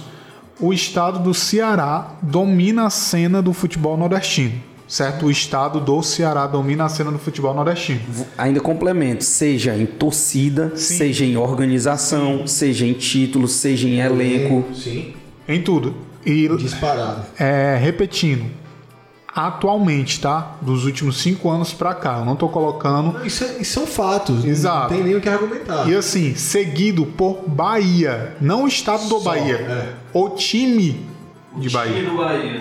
[0.61, 4.68] o estado do Ceará domina a cena do futebol nordestino.
[4.89, 5.27] Certo?
[5.27, 8.01] O estado do Ceará domina a cena do futebol nordestino.
[8.39, 14.65] Ainda complemento, seja em torcida, seja em organização, seja em título, seja em elenco.
[14.75, 15.13] Sim.
[15.47, 15.95] Em tudo.
[16.25, 17.23] E Disparado.
[17.39, 18.47] é, repetindo,
[19.35, 20.57] atualmente, tá?
[20.61, 24.45] Dos últimos cinco anos para cá, eu não tô colocando Isso, é- isso são fatos.
[24.45, 24.91] Exato.
[24.93, 25.89] Não tem nem o que argumentar.
[25.89, 28.37] E assim, seguido por Bahia.
[28.41, 29.57] Não o estado do Só, Bahia.
[29.57, 29.93] é.
[30.13, 31.07] O time
[31.59, 32.05] de Bahia.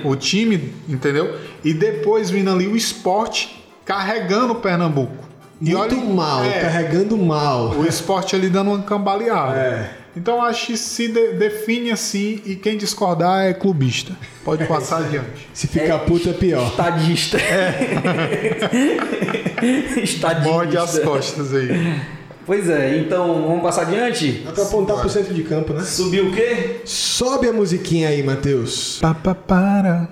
[0.03, 1.35] O time, entendeu?
[1.63, 5.25] E depois vindo ali o esporte carregando o Pernambuco.
[5.59, 7.71] E Muito olha- mal, é, carregando mal.
[7.71, 9.57] o esporte ali dando uma cambaleada.
[9.57, 9.91] É.
[10.15, 14.13] Então acho que se de- define assim e quem discordar é clubista.
[14.43, 15.47] Pode passar adiante.
[15.53, 16.67] Se ficar puto é pior.
[16.67, 17.37] Estadista.
[20.03, 20.49] Estadista.
[20.49, 21.99] Morde as costas aí.
[22.47, 24.41] Pois é, então vamos passar adiante?
[24.45, 25.83] Dá pra apontar pro centro de campo, né?
[25.83, 26.79] Subiu o quê?
[26.85, 28.99] Sobe a musiquinha aí, Matheus.
[29.01, 30.07] Papapara.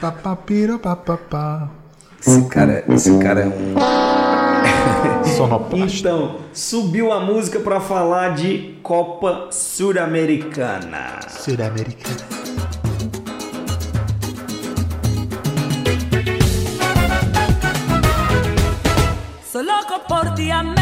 [0.00, 1.70] Papapira, papapá.
[2.20, 3.76] Esse cara, esse cara é um.
[5.36, 5.96] Sonoplasta.
[5.96, 11.20] Então, subiu a música para falar de Copa Sul-Americana.
[11.28, 12.16] Sul-Americana.
[19.52, 20.81] Soy loco por ti, América.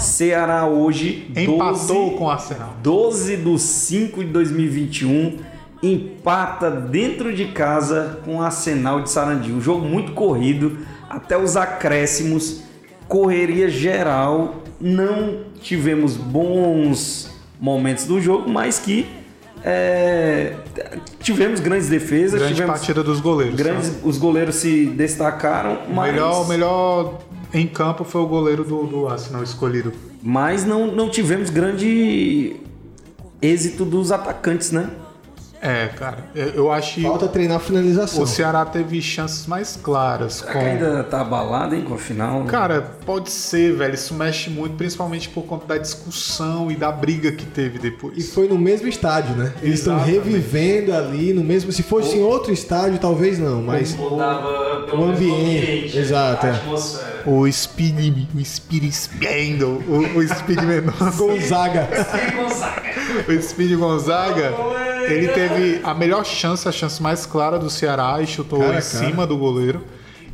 [0.00, 2.76] Ceará hoje Empatou 12, com o Arsenal.
[2.82, 5.38] 12 do 5 de 2021
[5.82, 9.52] empata dentro de casa com o Arsenal de Sarandi.
[9.52, 10.78] Um jogo muito corrido,
[11.10, 12.62] até os acréscimos,
[13.06, 14.62] correria geral.
[14.80, 17.30] Não tivemos bons
[17.60, 19.06] momentos do jogo, mas que
[19.62, 20.54] é,
[21.20, 23.56] tivemos grandes defesas, Grande tivemos partida dos goleiros.
[23.56, 27.18] grandes, os goleiros se destacaram, mas melhor, melhor
[27.54, 29.92] em campo foi o goleiro do, do Arsenal escolhido.
[30.22, 32.56] mas não, não tivemos grande
[33.40, 34.90] êxito dos atacantes, né?
[35.66, 38.22] É, cara, eu, eu acho que Falta treinar a finalização.
[38.22, 40.58] o Ceará teve chances mais claras Será com.
[40.58, 42.44] que ainda tá abalado, hein, com a final?
[42.44, 43.94] Cara, pode ser, velho.
[43.94, 48.34] Isso mexe muito, principalmente por conta da discussão e da briga que teve E depois.
[48.34, 49.54] foi no mesmo estádio, né?
[49.62, 51.72] Eles estão revivendo ali no mesmo.
[51.72, 53.94] Se fosse em outro estádio, talvez não, mas.
[53.96, 56.52] Mudava O ambiente, exato, a é.
[56.52, 57.14] atmosfera.
[57.24, 61.88] O Speed, o Speed Spendle, o, o Speed Mendonça, Gonzaga.
[63.26, 64.52] o Speed Gonzaga,
[65.12, 68.72] ele teve a melhor chance, a chance mais clara do Ceará e chutou Cara em
[68.74, 68.82] cara.
[68.82, 69.82] cima do goleiro.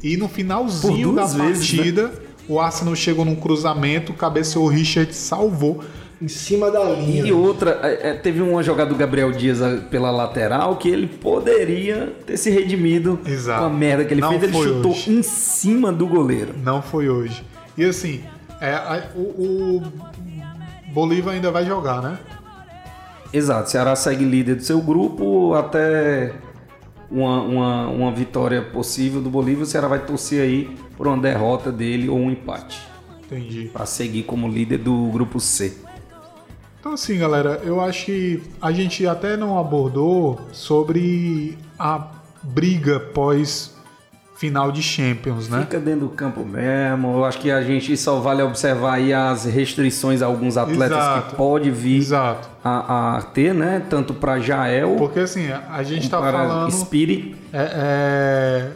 [0.03, 1.77] E no finalzinho da vezes, né?
[1.77, 2.13] partida,
[2.49, 5.83] o Arsenal chegou num cruzamento, cabeceou o Richard, salvou.
[6.23, 7.25] em cima da linha.
[7.27, 9.59] E outra, é, é, teve uma jogada do Gabriel Dias
[9.91, 13.61] pela lateral que ele poderia ter se redimido Exato.
[13.61, 14.43] com a merda que ele Não fez.
[14.43, 15.11] Ele foi chutou hoje.
[15.13, 16.55] em cima do goleiro.
[16.63, 17.43] Não foi hoje.
[17.77, 18.21] E assim,
[18.61, 19.83] é, a- o, o
[20.93, 22.19] Bolívar ainda vai jogar, né?
[23.33, 26.35] Exato, o Ceará segue líder do seu grupo até
[27.11, 29.63] uma, uma, uma vitória possível do Bolívia.
[29.63, 32.81] O Ceará vai torcer aí por uma derrota dele ou um empate
[33.25, 33.71] Entendi.
[33.73, 35.77] para seguir como líder do grupo C.
[36.81, 42.09] Então assim, galera, eu acho que a gente até não abordou sobre a
[42.43, 43.77] briga pós
[44.41, 45.61] final de Champions, né?
[45.61, 47.19] Fica dentro do campo mesmo.
[47.19, 51.29] Eu acho que a gente só vale observar aí as restrições a alguns atletas Exato.
[51.29, 52.49] que pode vir Exato.
[52.65, 53.83] a, a ter, né?
[53.91, 57.37] Tanto para Jael Porque assim, a gente tá para falando Spiri.
[57.53, 58.71] é, é,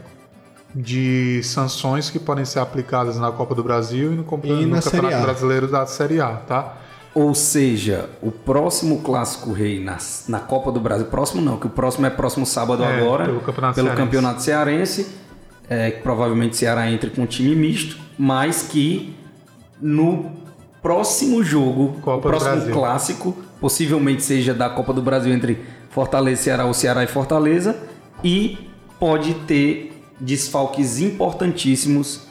[0.74, 5.16] de sanções que podem ser aplicadas na Copa do Brasil e no, E no Campeonato
[5.16, 5.20] A.
[5.22, 6.74] Brasileiro da Série A, tá?
[7.14, 9.96] Ou seja, o próximo Clássico Rei na,
[10.28, 13.40] na Copa do Brasil, próximo não, que o próximo é próximo sábado É, agora, pelo
[13.40, 14.04] Campeonato pelo Cearense.
[14.04, 15.23] Campeonato Cearense,
[15.68, 19.14] é, que provavelmente o Ceará entre com um time misto, mas que
[19.80, 20.30] no
[20.82, 25.58] próximo jogo, Copa próximo clássico, possivelmente seja da Copa do Brasil entre
[25.90, 27.76] Fortaleza e Ceará ou Ceará e Fortaleza,
[28.22, 28.58] e
[28.98, 32.26] pode ter desfalques importantíssimos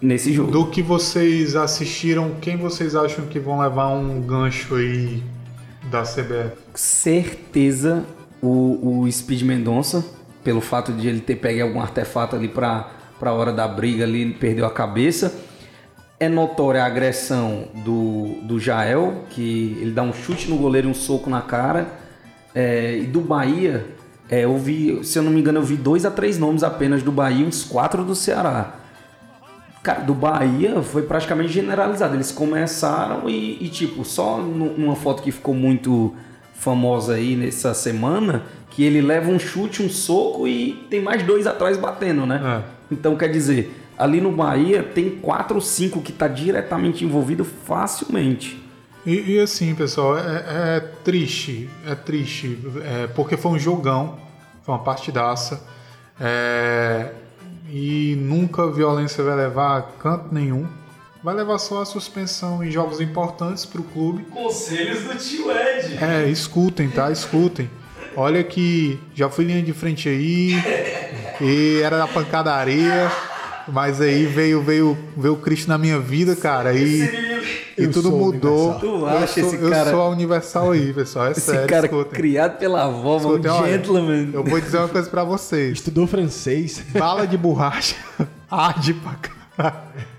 [0.00, 0.50] nesse jogo.
[0.50, 5.22] Do que vocês assistiram, quem vocês acham que vão levar um gancho aí
[5.90, 6.66] da CBF?
[6.74, 8.04] certeza
[8.42, 10.04] o, o Speed Mendonça,
[10.46, 12.88] pelo fato de ele ter pego algum artefato ali para
[13.20, 15.34] a hora da briga ali, ele perdeu a cabeça.
[16.20, 20.90] É notória a agressão do, do Jael, que ele dá um chute no goleiro e
[20.92, 21.88] um soco na cara.
[22.54, 23.86] É, e do Bahia,
[24.30, 27.02] é, eu vi, se eu não me engano, eu vi dois a três nomes apenas
[27.02, 28.76] do Bahia e uns quatro do Ceará.
[29.82, 32.14] Cara, do Bahia foi praticamente generalizado.
[32.14, 36.14] Eles começaram e, e, tipo, só nu- numa foto que ficou muito
[36.58, 41.46] famosa aí nessa semana, que ele leva um chute, um soco e tem mais dois
[41.46, 42.62] atrás batendo, né?
[42.90, 48.62] Então, quer dizer, ali no Bahia tem quatro ou cinco que tá diretamente envolvido facilmente.
[49.04, 50.44] E, e assim, pessoal, é,
[50.76, 54.18] é triste, é triste, é, porque foi um jogão,
[54.64, 55.62] foi uma partidaça,
[56.20, 57.12] é,
[57.70, 60.66] e nunca a violência vai levar a canto nenhum,
[61.26, 64.22] vai levar só a suspensão em jogos importantes para o clube.
[64.30, 65.98] Conselhos do tio Ed.
[66.00, 67.10] É, escutem, tá?
[67.10, 67.68] Escutem.
[68.16, 70.52] Olha que já fui linha de frente aí
[71.40, 73.10] e era da pancadaria,
[73.66, 77.00] mas aí veio veio veio o Cristo na minha vida, cara, e,
[77.76, 78.74] e Eu tudo mudou.
[78.78, 81.66] Tu eu acha sou, esse eu cara- sou a universal aí, pessoal, é Esse sério,
[81.66, 82.12] cara escutem.
[82.12, 84.30] criado pela avó, um Escutem, olha, gentleman.
[84.32, 85.72] Eu vou dizer uma coisa pra vocês.
[85.72, 86.82] Estudou francês.
[86.96, 87.96] Bala de borracha
[88.48, 89.16] arde pra
[89.56, 90.15] caralho.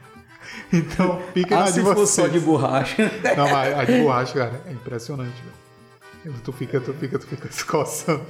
[0.74, 2.10] Então, fiquem Ah, na se de for vocês.
[2.10, 3.10] só de borracha.
[3.38, 5.34] Não, mas a de borracha, cara, é impressionante,
[6.24, 6.36] velho.
[6.44, 8.22] Tu fica, tu fica, tu fica se coçando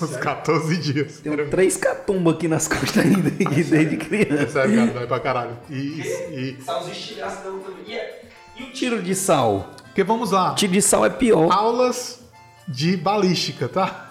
[0.00, 1.18] uns 14 dias.
[1.20, 4.46] Tem um três catumbas aqui nas costas ainda, aqui desde É criança.
[4.52, 5.58] sério, cara, vai pra caralho.
[5.68, 7.40] E, e- Sal estilhaços.
[7.86, 8.22] E, é-
[8.58, 9.74] e o tiro de sal?
[9.86, 10.54] Porque vamos lá.
[10.54, 11.50] Tiro de sal é pior.
[11.52, 12.20] Aulas
[12.68, 14.08] de balística, tá?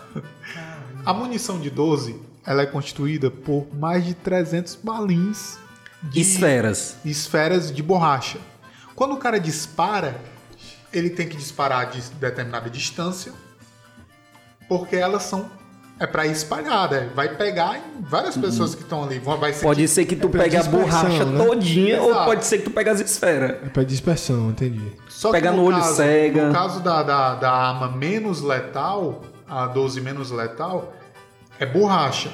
[1.05, 5.57] A munição de 12, ela é constituída por mais de 300 balins
[6.03, 6.97] de Esferas.
[7.05, 8.39] esferas de borracha.
[8.95, 10.19] Quando o cara dispara,
[10.91, 13.31] ele tem que disparar de determinada distância,
[14.67, 15.49] porque elas são
[15.99, 17.11] é para espalhar, né?
[17.13, 20.29] Vai pegar em várias pessoas que estão ali, vão- vai ser Pode ser que tu
[20.29, 21.45] pela pegue a borracha né?
[21.45, 22.25] todinha ou Exato.
[22.25, 23.51] pode ser que tu pegue as esferas.
[23.63, 24.81] É pra dispersão, entendi.
[25.07, 26.47] Só Pegar que no olho, caso, cega.
[26.47, 30.91] No caso da, da, da arma menos letal, a 12 menos letal,
[31.59, 32.31] é borracha.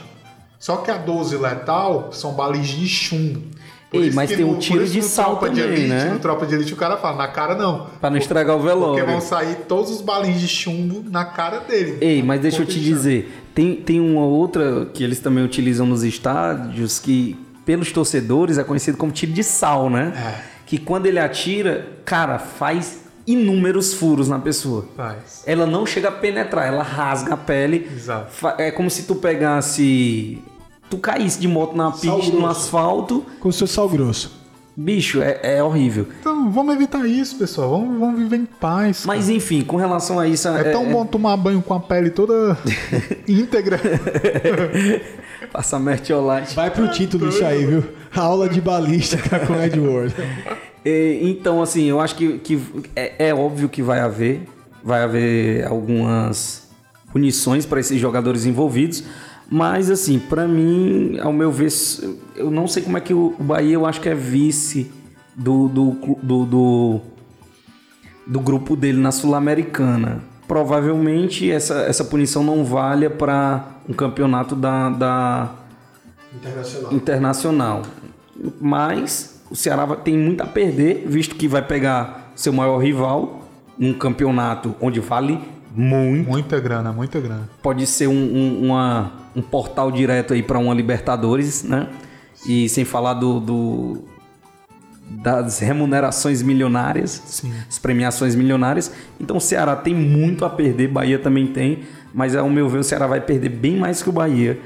[0.58, 3.44] Só que a 12 letal são balis de chumbo.
[3.90, 6.06] Por Ei, mas tem um por tiro de no sal Tropa de também, elite, né?
[6.12, 7.88] No Tropa de Elite o cara fala, na cara não.
[8.02, 9.06] Pra não estragar o Porque velório.
[9.06, 11.98] vão sair todos os balins de chumbo na cara dele.
[12.02, 15.86] Ei, mas deixa eu te de dizer, tem, tem uma outra que eles também utilizam
[15.86, 20.14] nos estádios que, pelos torcedores, é conhecido como tiro de sal, né?
[20.16, 20.58] É.
[20.66, 24.86] Que quando ele atira, cara, faz inúmeros furos na pessoa.
[24.98, 25.44] Faz.
[25.46, 27.90] Ela não chega a penetrar, ela rasga a pele.
[27.94, 28.34] Exato.
[28.58, 30.42] É como se tu pegasse.
[30.90, 33.26] Tu caísse de moto na pista, no asfalto.
[33.40, 34.38] Com seu sal grosso.
[34.80, 36.06] Bicho, é, é horrível.
[36.20, 37.72] Então, vamos evitar isso, pessoal.
[37.72, 39.06] Vamos, vamos viver em paz.
[39.06, 39.18] cara.
[39.18, 40.48] Mas enfim, com relação a isso.
[40.50, 42.56] é, tão bom tomar banho com a pele toda
[43.28, 43.80] íntegra.
[45.52, 46.56] Passar mertiolate.
[46.56, 47.84] Vai pro título isso aí, viu?
[48.16, 50.14] Aula de balística com Edward.
[50.86, 52.62] É, Então, assim, eu acho que, que
[52.96, 54.42] é, é óbvio que vai haver.
[54.84, 56.68] Vai haver algumas
[57.12, 59.04] punições para esses jogadores envolvidos.
[59.50, 61.72] Mas, assim, para mim, ao meu ver,
[62.36, 64.92] eu não sei como é que o Bahia, eu acho que é vice
[65.36, 65.92] do, do,
[66.22, 67.02] do, do,
[68.26, 70.22] do grupo dele na Sul-Americana.
[70.48, 75.52] Provavelmente essa, essa punição não valha para um campeonato da, da,
[76.36, 76.94] Internacional.
[76.94, 77.82] internacional.
[78.60, 83.44] Mas o Ceará tem muito a perder, visto que vai pegar seu maior rival
[83.78, 85.40] num campeonato onde vale
[85.76, 86.30] muito.
[86.30, 87.50] muita grana, muita grana.
[87.62, 91.88] Pode ser um, um- uma- um portal direto aí para uma Libertadores, né?
[92.48, 94.04] E sem falar do, do-
[95.10, 97.52] das remunerações milionárias, Sim.
[97.68, 98.92] as premiações milionárias.
[99.20, 102.84] Então o Ceará tem muito a perder, Bahia também tem, mas ao meu ver o
[102.84, 104.60] Ceará vai perder bem mais que o Bahia.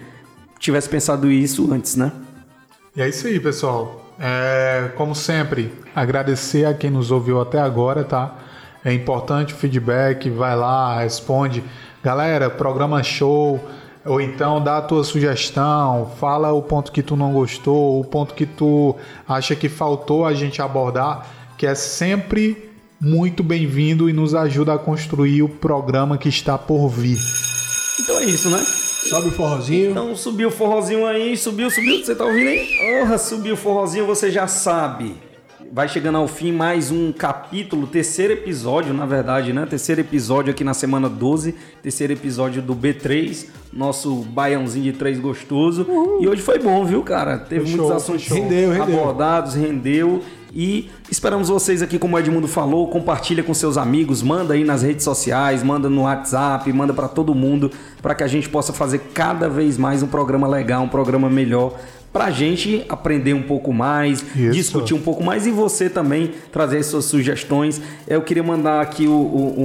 [0.59, 2.11] Tivesse pensado isso antes, né?
[2.95, 4.13] E é isso aí, pessoal.
[4.19, 8.35] É, como sempre, agradecer a quem nos ouviu até agora, tá?
[8.83, 11.63] É importante o feedback, vai lá, responde.
[12.03, 13.59] Galera, programa show,
[14.03, 18.33] ou então dá a tua sugestão, fala o ponto que tu não gostou, o ponto
[18.33, 18.95] que tu
[19.27, 21.27] acha que faltou a gente abordar,
[21.57, 26.87] que é sempre muito bem-vindo e nos ajuda a construir o programa que está por
[26.87, 27.17] vir.
[27.99, 28.63] Então é isso, né?
[29.09, 29.91] Sobe o forrozinho.
[29.91, 32.67] Então subiu o forrozinho aí, subiu, subiu, você tá ouvindo aí?
[32.99, 35.15] Porra, subiu o forrozinho, você já sabe.
[35.73, 39.65] Vai chegando ao fim mais um capítulo, terceiro episódio, na verdade, né?
[39.65, 45.87] Terceiro episódio aqui na semana 12, terceiro episódio do B3, nosso baiãozinho de três gostoso.
[46.19, 47.37] E hoje foi bom, viu, cara?
[47.37, 48.37] Teve Foi muitos show, show.
[48.37, 48.99] Rendeu, rendeu.
[48.99, 50.21] abordados, rendeu.
[50.53, 54.81] E esperamos vocês aqui, como o Edmundo falou, compartilha com seus amigos, manda aí nas
[54.81, 58.99] redes sociais, manda no WhatsApp, manda para todo mundo, para que a gente possa fazer
[59.13, 61.79] cada vez mais um programa legal, um programa melhor,
[62.11, 64.51] pra gente aprender um pouco mais, Isso.
[64.51, 67.81] discutir um pouco mais e você também trazer as suas sugestões.
[68.07, 69.55] Eu queria mandar aqui o, o-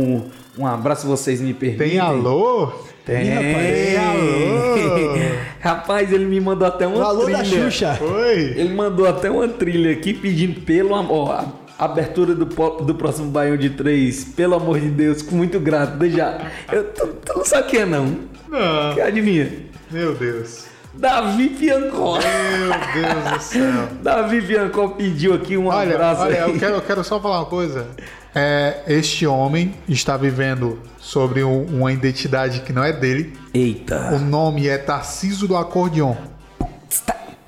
[0.58, 1.88] um, um abraço, vocês me permitem.
[1.90, 2.68] Tem alô?
[3.04, 5.14] Tem, Tem alô?
[5.60, 7.38] Rapaz, ele me mandou até uma O alô trilha.
[7.38, 7.98] da Xuxa.
[8.00, 8.54] Oi?
[8.56, 11.30] Ele mandou até uma trilha aqui pedindo pelo amor.
[11.78, 16.08] a abertura do, do próximo Baião de Três, pelo amor de Deus, com muito grato.
[16.08, 16.50] Já.
[16.72, 18.06] Eu, tu, tu não sabe quem é, não?
[18.48, 18.94] Não.
[18.94, 19.50] Que adivinha?
[19.90, 20.64] Meu Deus.
[20.98, 22.18] Davi Piancó.
[22.18, 23.88] Meu Deus do céu.
[24.02, 27.46] Davi Piancó pediu aqui um Olha, abraço olha eu, quero, eu quero só falar uma
[27.46, 27.86] coisa.
[28.34, 33.32] É, este homem está vivendo sobre um- uma identidade que não é dele.
[33.54, 34.18] O Eita.
[34.18, 36.14] nome é Tarciso do Acordeon.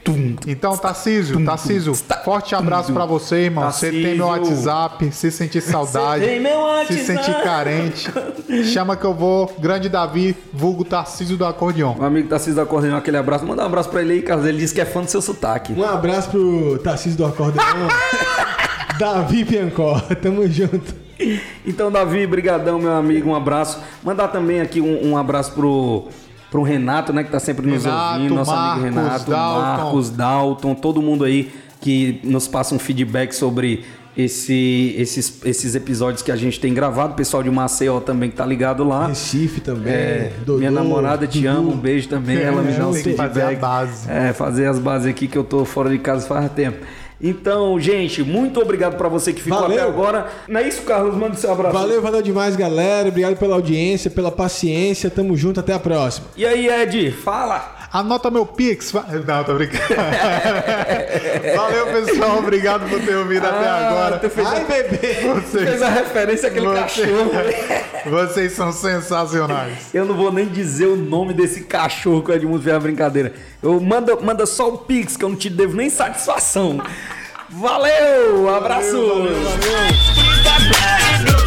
[0.09, 0.37] Tum.
[0.47, 1.95] Então, Tarcísio, Tarcísio,
[2.25, 3.71] forte abraço pra você, irmão.
[3.71, 4.27] Você tem meu.
[4.27, 8.11] WhatsApp, se sentir saudade, tem meu se sentir carente,
[8.73, 9.55] chama que eu vou.
[9.59, 11.95] Grande Davi, vulgo Tarcísio do Acordeon.
[11.99, 13.45] O amigo Tarcísio da Cordeão, aquele abraço.
[13.45, 14.47] Manda um abraço pra ele aí, Carlos.
[14.47, 15.75] Ele disse que é fã do seu sotaque.
[15.75, 17.65] Um abraço pro Tarcísio do Acordeão.
[18.99, 20.01] Davi Piancó.
[20.23, 20.95] Tamo junto.
[21.67, 23.83] Então, Davi, brigadão, meu amigo, um abraço.
[24.03, 26.09] Mandar também aqui um, um abraço pro,
[26.51, 29.61] pro Renato, né, que tá sempre nos Renato, ouvindo, nosso amigo Marcos, Renato, Dalton.
[29.61, 33.85] Marcos, Dalton, todo mundo aí que nos passa um feedback sobre
[34.17, 37.13] esse, esses, esses episódios que a gente tem gravado.
[37.13, 39.07] O pessoal de Maceió também que tá ligado lá.
[39.07, 39.93] Recife também.
[39.93, 41.51] É, Dodô, minha namorada te Dudu.
[41.57, 42.37] ama, um beijo também.
[42.37, 43.61] Ela me dá um fazer a feedback.
[43.61, 44.11] base.
[44.11, 46.85] É, fazer as bases aqui que eu tô fora de casa faz tempo.
[47.21, 49.77] Então, gente, muito obrigado pra você que ficou Valeu.
[49.77, 50.29] até agora.
[50.47, 51.17] Não é isso, Carlos?
[51.17, 51.77] Manda seu abraço.
[51.77, 53.09] Valeu, valeu demais, galera.
[53.09, 55.11] Obrigado pela audiência, pela paciência.
[55.11, 56.29] Tamo junto, até a próxima.
[56.37, 57.78] E aí, Ed, fala!
[57.93, 58.93] Anota meu Pix.
[58.93, 59.83] Não, tô brincando.
[61.57, 62.39] Valeu, pessoal.
[62.39, 64.19] Obrigado por ter ouvido até Ah, agora.
[64.19, 64.99] tu fez, Ai, a, bebê!
[64.99, 67.31] fez Vocês, a referência àquele Você- cachorro.
[68.11, 69.95] vocês são sensacionais.
[69.95, 73.33] Eu não vou nem dizer o nome desse cachorro que o Edmundo fez a brincadeira.
[73.63, 76.83] Eu manda, manda só o Pix, que eu não te devo nem satisfação.
[77.49, 78.55] Valeu!
[78.55, 78.93] Abraço!
[78.93, 79.39] Valeu, valeu.
[81.35, 81.38] É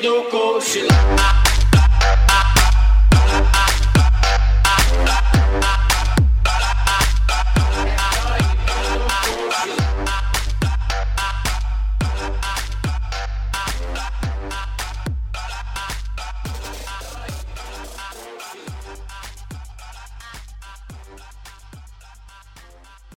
[0.00, 0.47] proibido cochilar.